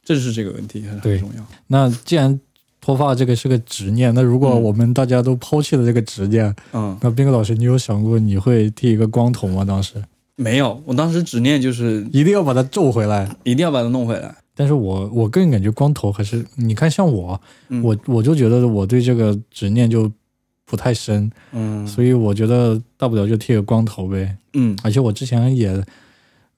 [0.05, 1.47] 正视这个问题很很重要。
[1.69, 2.39] 那既然
[2.81, 9.65] 脱发这个是个执念，那如果嗯我们大家都抛弃了这个执念，嗯，那斌哥老师，你有想过你会剃一个光头吗？
[9.65, 9.95] 当时
[10.37, 13.35] 没有，我当时执念就是一定要把它皱回来。
[13.45, 14.35] 一定要把它弄回来。
[14.55, 20.11] 但是我我个人感觉光头还是，你看像我，嗯我我就觉得我对这个执念就
[20.65, 24.37] 不太深，嗯所以我觉得大不了就剃个光头呗。
[24.55, 25.85] 嗯，而且我之前也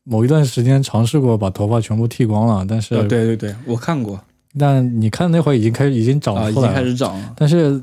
[0.09, 4.19] 某一段时间尝试过把头发全部剃光了，但是、呃，对对对，我看过。
[4.59, 7.35] 但你看那会儿已经开始已经长啊，已出来了，经开始长了。
[7.37, 7.81] 但是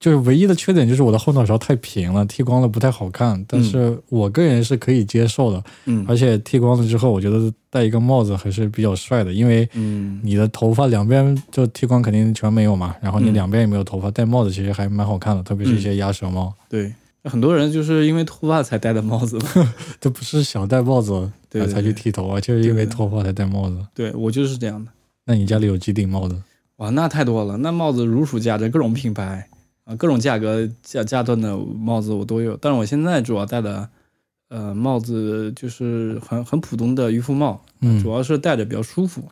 [0.00, 3.42] 就是唯一的缺点就是我的后脑勺太平了，剃光了不太好看。
[3.46, 6.04] 但是我个人是可以接受的，嗯。
[6.08, 10.20] 而且剃光了之后，我觉得戴一个帽子还是比较帅的，因为嗯。
[10.24, 13.34] 你的头发两边就剃光肯定全没有嘛，然后你嗯。
[13.34, 16.52] 两边也没有头发，戴帽子其实还蛮好看的，特别是一些鸭舌帽。
[16.68, 16.92] 对，
[17.24, 19.72] 很多人就是因为脱发才戴的帽子嘛。
[20.00, 23.78] 这不是想戴帽子对对才去剃头啊，就是因为脱发才戴帽子。
[23.94, 24.90] 对我就是这样的。
[25.24, 26.42] 那你家里有几顶帽子？
[26.76, 29.48] 哇，那太多了，那帽子如数家珍，各种品牌
[29.84, 32.56] 啊，各种价格价价段的帽子我都有。
[32.56, 33.88] 但是我现在主要戴的，
[34.48, 39.22] 呃，帽子就是很很普通的渔夫帽，嗯主要是戴着比较舒服。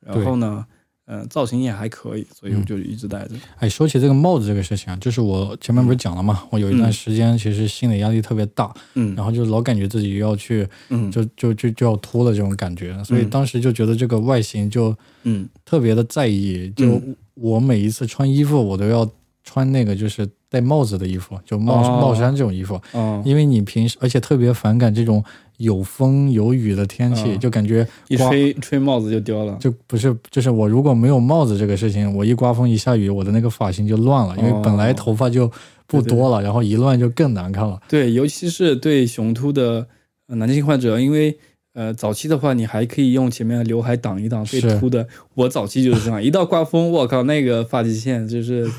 [0.00, 0.66] 然后呢，
[1.06, 3.36] 呃，造型也还可以，所以我就一直戴着。
[3.58, 6.92] 哎，说起这个帽子这个事情啊，就是我前面不是讲了嘛，我有一段嗯。
[6.92, 11.10] 时间其实心理压力特别大，嗯，然后就老感觉自己要去嗯。
[11.10, 13.30] 就就就就要秃了这种感觉，所以嗯。
[13.30, 15.48] 当时就觉得这个外形就嗯。
[15.64, 17.16] 特别的在意，就嗯。
[17.34, 19.08] 我每一次穿衣服我都要
[19.44, 22.00] 穿那个就是戴帽子的衣服，就帽、哦。
[22.00, 25.22] 帽衫这种衣服，哦，因为你平时而且特别反感这种
[25.58, 29.56] 有风有雨的天气，嗯就感觉一吹吹帽子就掉了。
[29.60, 35.50] 就不是，就是我如果没有帽子这个事情，我一刮风一下雨，我的那个发型就乱了，因为本来头发就
[35.86, 37.80] 不多了，然后一乱就更难看了。
[37.88, 39.86] 对，尤其是对雄秃的
[40.28, 41.38] 呃男性患者，因为
[41.72, 45.06] 呃早期的话，你还可以用前面的刘海挡一挡被是秃的。
[45.34, 48.70] 我早期就是这样，一到刮风，我靠，那个发际线就是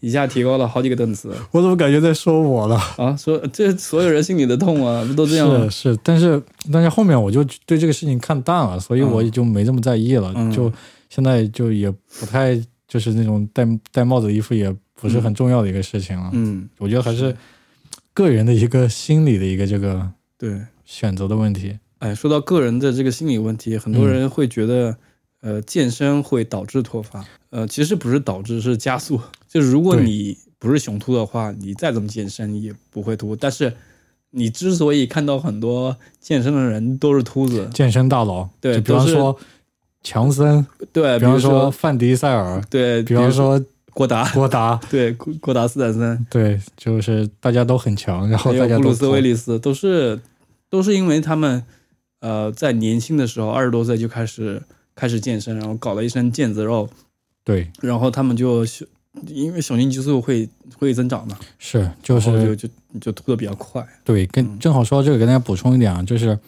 [0.00, 2.76] 一下提高了好几个档次我怎么感觉在说我了？
[2.96, 3.14] 啊！
[3.16, 5.92] 说这所有人心里的痛啊，不都这样吗是？
[5.92, 6.42] 是，但是
[6.72, 10.72] 但是后面我就对这个事情看淡了，所以我也就没这么在意了，嗯就
[11.08, 16.30] 现在就也不太就是那种戴戴帽子的衣服也不是很重要的一个事情了。
[16.32, 17.36] 嗯，我觉得还是
[18.12, 20.60] 个人的一个心理的一个这个对。
[20.84, 21.78] 选择的问题。
[22.00, 24.96] 哎，说到个人的这个心理问题，很多嗯人会觉得，
[25.40, 29.20] 呃，健身会导致脱发，呃，其实不是导致，是加速。
[29.48, 33.34] 就是如果你不是雄秃的话，你再怎么健身你也不会秃。
[33.34, 33.72] 但是
[34.30, 39.36] 你之所以看到很多健身的人都是秃子，健身大佬，对就比方说
[40.02, 43.60] 强森，对，比方说说，范迪塞尔，对，比方说
[43.92, 50.20] 郭达， 郭达，对，郭郭达斯坦森，对，就是大家都很强，然后还大家都有布鲁斯威利斯，都是
[50.68, 51.64] 都是因为他们，
[52.20, 54.62] 呃，在年轻的时候，二十多岁就开始
[55.00, 56.86] 开始健身，然后搞了一身腱子肉，
[57.42, 58.86] 对，然后他们就雄
[59.28, 60.46] 因为雄性激素会
[60.76, 62.68] 会增长嘛，是就是就就
[63.00, 63.82] 就吐的比较快。
[64.04, 64.58] 对，跟嗯。
[64.58, 66.38] 正好说到这个，跟大家补充一点啊，就是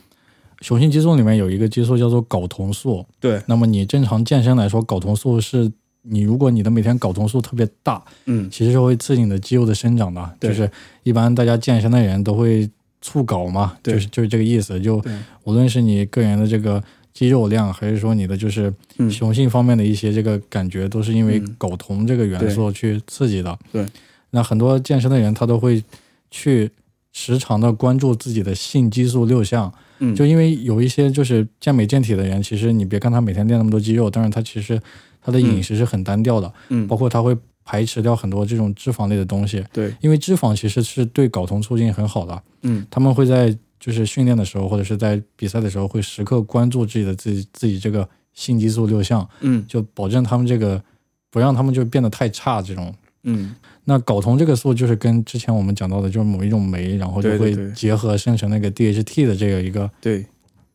[0.60, 3.04] 雄性激素里面有一个激素叫做睾酮素。
[3.18, 5.72] 对，那么你正常健身来说，睾酮素是
[6.02, 8.50] 你如果你的每天睾酮素特别大，嗯。
[8.50, 10.36] 其实是会刺激你的肌肉的生长的。
[10.38, 10.50] 对。
[10.50, 10.70] 就是
[11.04, 13.94] 一般大家健身的人都会促睾嘛，对。
[13.94, 14.80] 就是就是这个意思。
[14.80, 15.02] 就，
[15.44, 16.82] 无论是你个人的这个
[17.12, 19.10] 肌肉量，还是说你的就是嗯。
[19.10, 21.56] 雄性方面的一些这个感觉，都是因为嗯。
[21.58, 23.58] 睾酮这个元素去刺激的。
[23.70, 23.86] 对，
[24.30, 25.82] 那很多健身的人他都会
[26.30, 26.70] 去
[27.12, 34.80] 时常的关注自己的性激素六项，嗯，就因为有一些就是健美健体的人，其实你别看他每天练那么多肌肉，但是他其实
[35.20, 36.86] 他的饮食是很单调的，嗯。
[36.86, 42.42] 包括他会排斥掉很多这种脂肪类的东西，对，因为脂肪其实是对睾酮促进很好的。
[42.62, 42.86] 嗯。
[42.90, 49.64] 他们会在就是训练的时候，或者是在比赛的时候，会时刻关注自己的自己自己这个性激素六项，嗯。
[49.66, 50.80] 就保证他们这个
[51.28, 52.94] 不让他们就变得太差这种。
[53.24, 53.56] 嗯。
[53.84, 60.24] 那睾酮这个素就是跟之前我们讲到的，就是某一种酶，然后就会结合生成那个 DHT 的这个一个对。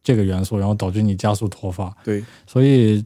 [0.03, 1.95] 这个元素，然后导致你加速脱发。
[2.03, 2.21] 对。
[2.45, 3.03] 所以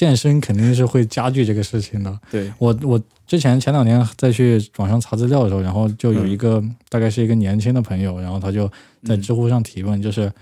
[0.00, 2.18] 健身肯定是会加剧这个事情的。
[2.30, 8.66] 对，我我之前前两年再去网上查资料的时候，然后就有一个、大概是一个年轻的朋友，然后他就
[9.04, 10.32] 在知乎上提问，就是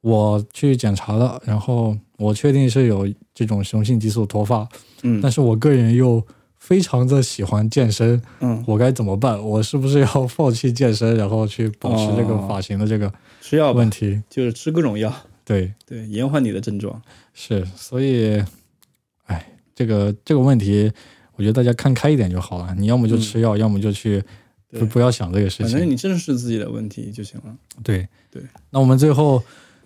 [0.00, 4.66] 我去检查了，然后我确定是有这种雄性激素脱发，
[5.02, 6.26] 嗯但是我个人又
[6.56, 9.38] 非常的喜欢健身，嗯，我该怎么办？
[9.38, 13.12] 我是不是要放弃健身，然后去保持这个哦发型的这个
[13.42, 14.22] 吃药问，题？
[14.30, 15.14] 就是吃各种药，
[15.44, 17.02] 对，对，延缓你的症状。
[17.34, 18.46] 是，所以，哎，
[19.80, 20.92] 这个这个问题，
[21.36, 22.74] 我觉得大家看开一点就好了。
[22.76, 24.22] 你要么就吃药，要么就去
[24.70, 25.68] 就不不要想这个事情。
[25.68, 27.56] 反正你正视自己的问题就行了。
[27.82, 28.42] 对对。
[28.68, 29.42] 那我们最后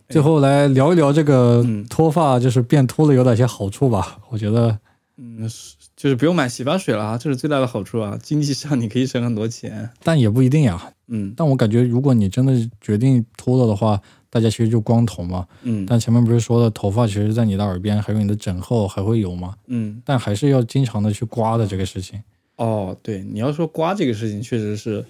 [0.09, 4.19] 最后来聊一聊这个嗯脱发，就是变秃了有哪些好处吧？
[4.31, 4.77] 我觉得，
[5.17, 9.89] 嗯，是就是不用买洗发水了啊，这是最大的好处啊，经济上你可以省很多钱。
[10.03, 10.91] 但也不一定呀。
[11.07, 14.01] 嗯但我感觉，如果你真的决定秃了的话，
[14.35, 15.47] 大家其实就光头嘛。
[15.63, 19.55] 嗯但前面不是说了，头发其实在你的耳边还有你的枕后还会有吗？
[19.69, 22.21] 嗯，但还是要经常的去刮的这个事情。
[22.57, 25.05] 哦，对，你要说刮这个事情，确实是，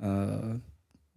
[0.00, 0.60] 呃，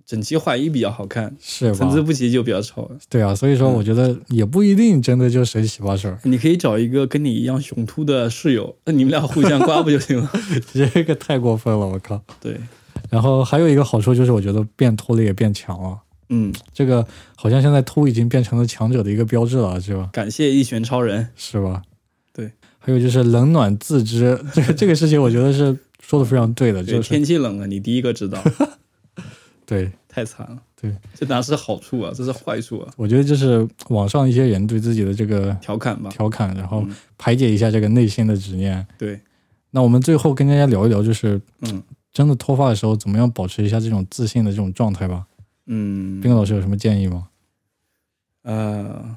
[0.05, 1.89] 整齐划一比较好看，是吧参？
[1.89, 2.91] 差不齐就比较丑。
[3.09, 10.29] 对啊，所以说嗯我觉得也不一定真的就谁洗发水儿，你可以找一个跟你一样雄秃的室友，那你们俩互相刮不就行了？
[10.71, 12.21] 这个太过分了，我靠！
[12.39, 12.55] 对，
[13.09, 15.97] 然后还有一个好处就是，我觉得变秃了也变强了。
[16.31, 17.05] 嗯，这个
[17.35, 20.09] 好像现在秃已经变成了强者的一个标志了，是吧？
[20.11, 21.27] 感谢一拳超人。
[21.35, 21.83] 是吧？
[22.33, 22.51] 对。
[22.79, 28.43] 还有就是冷暖自知，这个 这个事情我觉得是说的非常对的，就是天气冷了，你第一个知道，
[29.67, 30.57] 对，太惨了。
[30.81, 36.09] 对，这哪是好处啊，这是坏处啊，我觉得就是网上一些人对自己的这个调侃吧。
[36.09, 38.83] 调侃，然后嗯排解一下这个内心的执念。
[38.97, 39.21] 对，
[39.69, 45.27] 那我们最后跟大家聊一聊，就是嗯真的脱发的时候，怎么样保持一下这种自信的这种状态吧？
[45.73, 47.29] 嗯，冰哥老师有什么建议吗？
[48.41, 49.15] 呃，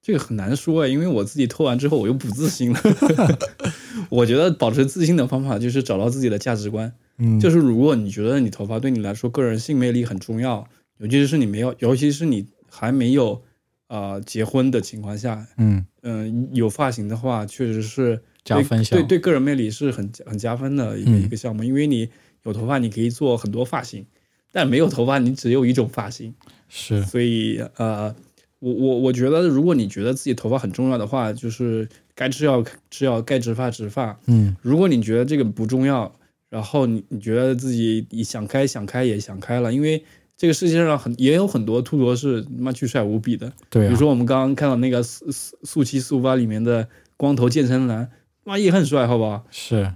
[0.00, 2.80] 这个很难说啊，因为我自己脱完之后我又不自信了。
[4.08, 6.90] 我觉得保持自信的方法就是找到自己的价值观。
[7.18, 10.66] 嗯，就是如果你觉得你头发对你来说个人性魅力很重要，
[10.96, 13.42] 尤其是你没有，尤其是你还没有
[13.88, 22.08] 呃结婚的情况下，嗯，嗯、有发型的话，确实是加分项对对个人魅力是很很加分的一个、嗯一个项目，因为你
[22.44, 24.06] 有头发，你可以做很多发型，
[24.52, 26.34] 但没有头发，你只有一种发型。
[26.68, 28.14] 是，所以呃，
[28.58, 34.18] 我我我觉得，如果你觉得自己头发很重要的话，就是该吃药吃药，该植发植发。
[34.26, 36.12] 嗯如果你觉得这个不重要，
[36.50, 40.02] 然后你你觉得自己你想开想开也想开了，因为
[40.36, 48.10] 这个世界上很也有很多秃头是妈巨帅无比的，对啊比如，说我们刚刚看到那个速速速七速八里面的光头健身男，
[48.44, 49.46] 妈也很帅，好不好？
[49.50, 49.92] 是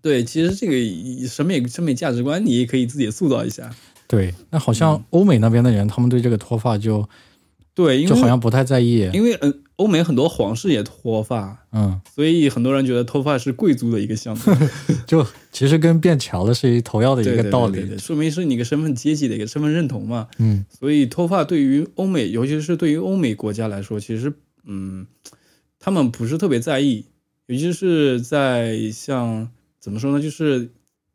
[0.00, 3.74] 对，其实这个审美审美价值观你也可以自己塑造一下。
[4.08, 4.34] 对。
[4.50, 7.08] 那好嗯像欧美那边的人，他们对这个脱发就
[7.74, 9.08] 对，因为就好像不太在意。
[9.12, 14.54] 因为嗯，欧美很多皇室也脱发，嗯，所以很多人觉得脱发是贵族的一个象征，
[15.06, 17.72] 就其实跟变强了是一同样的一个道理。
[17.72, 20.28] 对对对对说明是你一个身份阶级的一个身份认同嘛。
[20.38, 24.32] 嗯所以脱发对于欧美，尤其是对于欧美国家来说，其实
[24.66, 25.06] 嗯，
[25.80, 27.06] 他们不是特别在意，
[27.46, 29.48] 尤其是在像
[29.82, 30.70] 怎么说呢，就是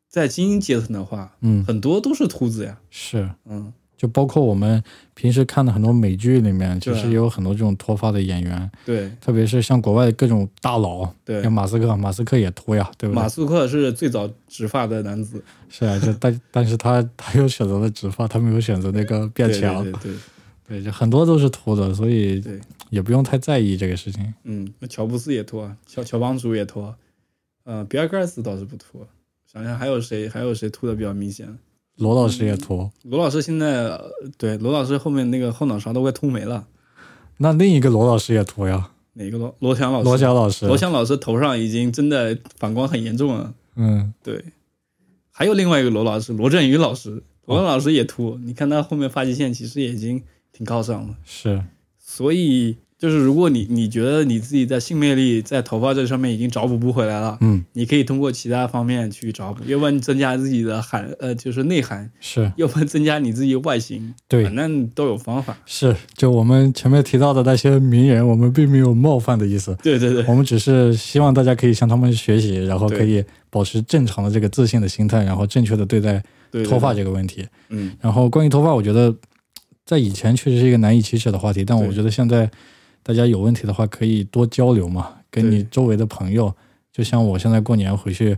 [0.08, 2.78] 在精英阶层的话，嗯，很多都是秃子呀。
[2.90, 3.28] 是。
[3.46, 4.82] 嗯，就包括我们
[5.14, 13.26] 平时看的很多美剧里面，其实也有很多这种脱发的演员，对特别是像国外的各种大佬，对像，马斯克，马斯克也秃呀，对不对马？
[13.28, 20.14] 斯克是最早植发的男子， 是啊，就但但是他他又选择了植发，他没有选择那个变强，对对对，
[20.78, 22.44] 对，就很多都是秃的，所以
[22.90, 24.32] 也不用太在意这个事情。
[24.44, 26.64] 嗯，那乔布斯也脱，乔乔帮主也
[27.68, 29.06] 脱，呃，比尔盖茨倒是不秃。
[29.50, 31.58] 想想还有谁，还有谁秃的比较明显？
[31.96, 36.66] 罗老师也秃，罗老师现在，呃对，罗老师后面那个后脑勺都快秃没了。
[37.38, 39.54] 那另一个罗老师也秃呀，哪个罗？
[39.58, 40.04] 罗翔老师。
[40.04, 43.54] 罗翔老师，罗翔老师头上已经真的反光很严重了。
[43.76, 44.44] 嗯，对，
[45.30, 51.16] 还有另外一个罗老师，罗振宇老师，罗哦老师也秃，你看他后面发际线其实也已经挺靠上了。
[51.24, 51.64] 是，
[51.98, 65.56] 所以就是如果你你觉得你自己在性魅力在头发这上面已经找补不回来了，嗯，你可以通过其他方面去找补，要不然增加自己的含呃就是内涵，是要不然增加你自己外形，对反，正都有方法。
[65.64, 76.20] 是，就我们前面提到的那些名人，我们并没有冒犯的意思，对对对我们只是希望大家可以向他们学习，然后可以保持正常的这个自信的心态，然后正确的对待
[76.50, 77.46] 对，脱发这个问题。
[77.68, 79.14] 嗯然后关于脱发，我觉得
[79.86, 82.50] 在以前确实是一个难以启齿的话题，但我觉得现在
[83.02, 86.54] 大家有问题的话可以多交流嘛，跟你周围的朋友，
[86.92, 88.36] 就像我现在过年回去，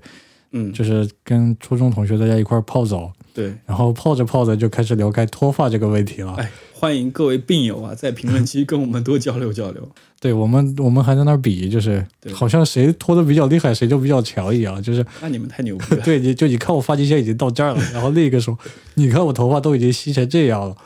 [0.53, 3.55] 嗯，就是跟初中同学大家一块儿泡澡，对。
[3.67, 6.35] 然后泡着泡着就开始聊开脱发这个问题了。
[6.35, 9.89] 哎，欢迎各位病友啊，在评论区跟我们多交流交流。
[10.21, 16.03] 对我们，我们还在那儿比，就是好像谁脱的比较厉害，谁就比较强一样，就是那你们太牛逼了。
[16.05, 18.59] 对，你就你看我发际线已经到这儿了，然后另一个说，
[18.97, 20.77] 你看我头发都已经稀成这样了，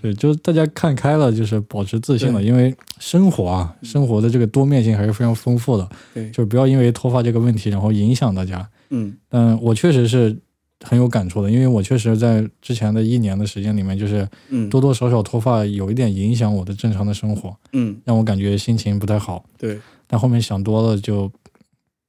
[0.00, 8.68] 对，就是大家看开了，就是保持自信了，因为生活啊，生活的这个多面性还是非常丰富的，对，就不要因为脱发这个问题然后影响大家。
[8.90, 9.16] 嗯。
[9.28, 10.36] 但我确实是
[10.84, 14.68] 很有感触的，因为我确实在之前的一年的时间里面，就是嗯。
[14.68, 19.44] 多多少少脱发有一点影响我的正常的生活，嗯，让我感觉心情不太好。
[19.56, 21.30] 对，但后面想多了就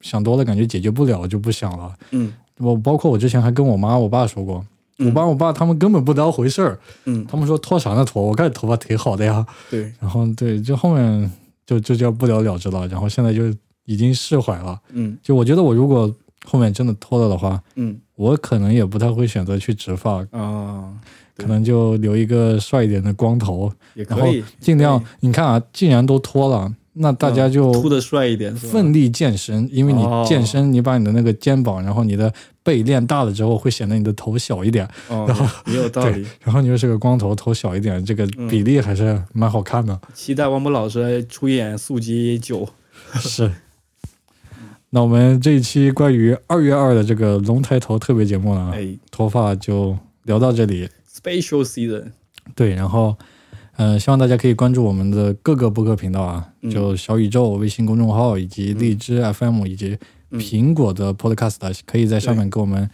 [0.00, 1.94] 想多了，感觉解决不了就不想了。
[2.10, 2.32] 嗯。
[2.58, 4.66] 我包括我之前还跟我妈我爸说过，嗯
[4.98, 9.44] 我爸我爸他们根本不当回事儿，嗯，他们说脱啥呢脱，我看头发挺好的呀。
[9.70, 11.30] 对，然后对，就后面
[11.66, 13.42] 就就叫不了了之了，然后现在就
[13.84, 14.80] 已经释怀了。
[14.90, 16.12] 嗯就我觉得我如果
[16.44, 20.94] 后面真的脱了的话，嗯我可能也不太会选择去植发，啊，
[21.34, 32.32] 对可能就留一个帅一点的光头，然后也可以，尽量你看啊，既然都脱了，那大家就嗯秃的帅一点，奋力健身，因为你哦健身，你把你的那个肩膀，然后你的
[32.62, 36.26] 背练大了之后，会显得你的头小一点，哦然后，也有道理。
[36.42, 40.00] 然后你又是个光头，头小一点，这个嗯比例还是蛮好看的。
[40.14, 42.68] 期待王博老师出演速激九。
[43.20, 43.50] 是。
[44.90, 50.88] 那我们这一期关于二月二的这个龙抬头特别节目呢，哎脱发就聊到这里。
[51.12, 52.12] ，Special Season，
[52.54, 53.14] 对，然后，
[53.76, 59.98] 呃，希望大家可以关注我们的各个播客频道啊，嗯就小宇宙微信公众号，以及荔枝 FM，以及
[60.30, 62.88] 嗯苹果的 Podcast，可以在上面给我们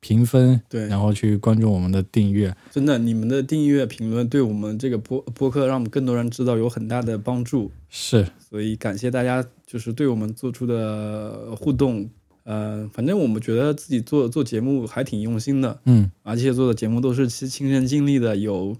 [0.00, 2.54] 评分，对，然后去关注我们的订阅。
[2.70, 7.70] 真的，你们的订阅评论对我们这个播播客，让我们更多人知道有很大的帮助。
[7.88, 12.08] 是，所以感谢大家，就是对我们做出的互动。
[12.44, 18.76] 呃，反正我们觉得自己做做节目还挺用心的，嗯，而且做的节目都是亲亲身经历的，有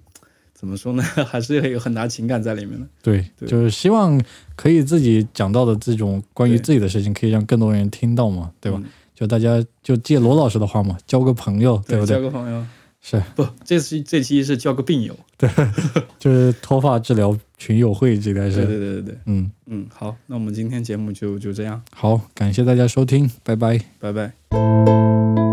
[0.65, 2.87] 怎么说呢， 还是有很大情感在里面的。
[3.03, 4.19] 对，对就是希望
[4.57, 8.81] 可以自己讲到的这种关于自己的事情，可以让更多人听到嘛，对吧？
[8.83, 12.21] 嗯就大家就借罗老师的话嘛，交个朋友，对不对交？
[12.23, 12.67] 个朋友。
[13.01, 15.15] 是，不，这期这期是交个病友。
[15.37, 15.49] 对
[16.19, 23.79] 就是脱发治疗群友会，这该对是，对对对对，嗯，嗯，好，那我们今天节目就就这样，好，感谢大家收听，拜拜。
[24.01, 25.44] 拜拜。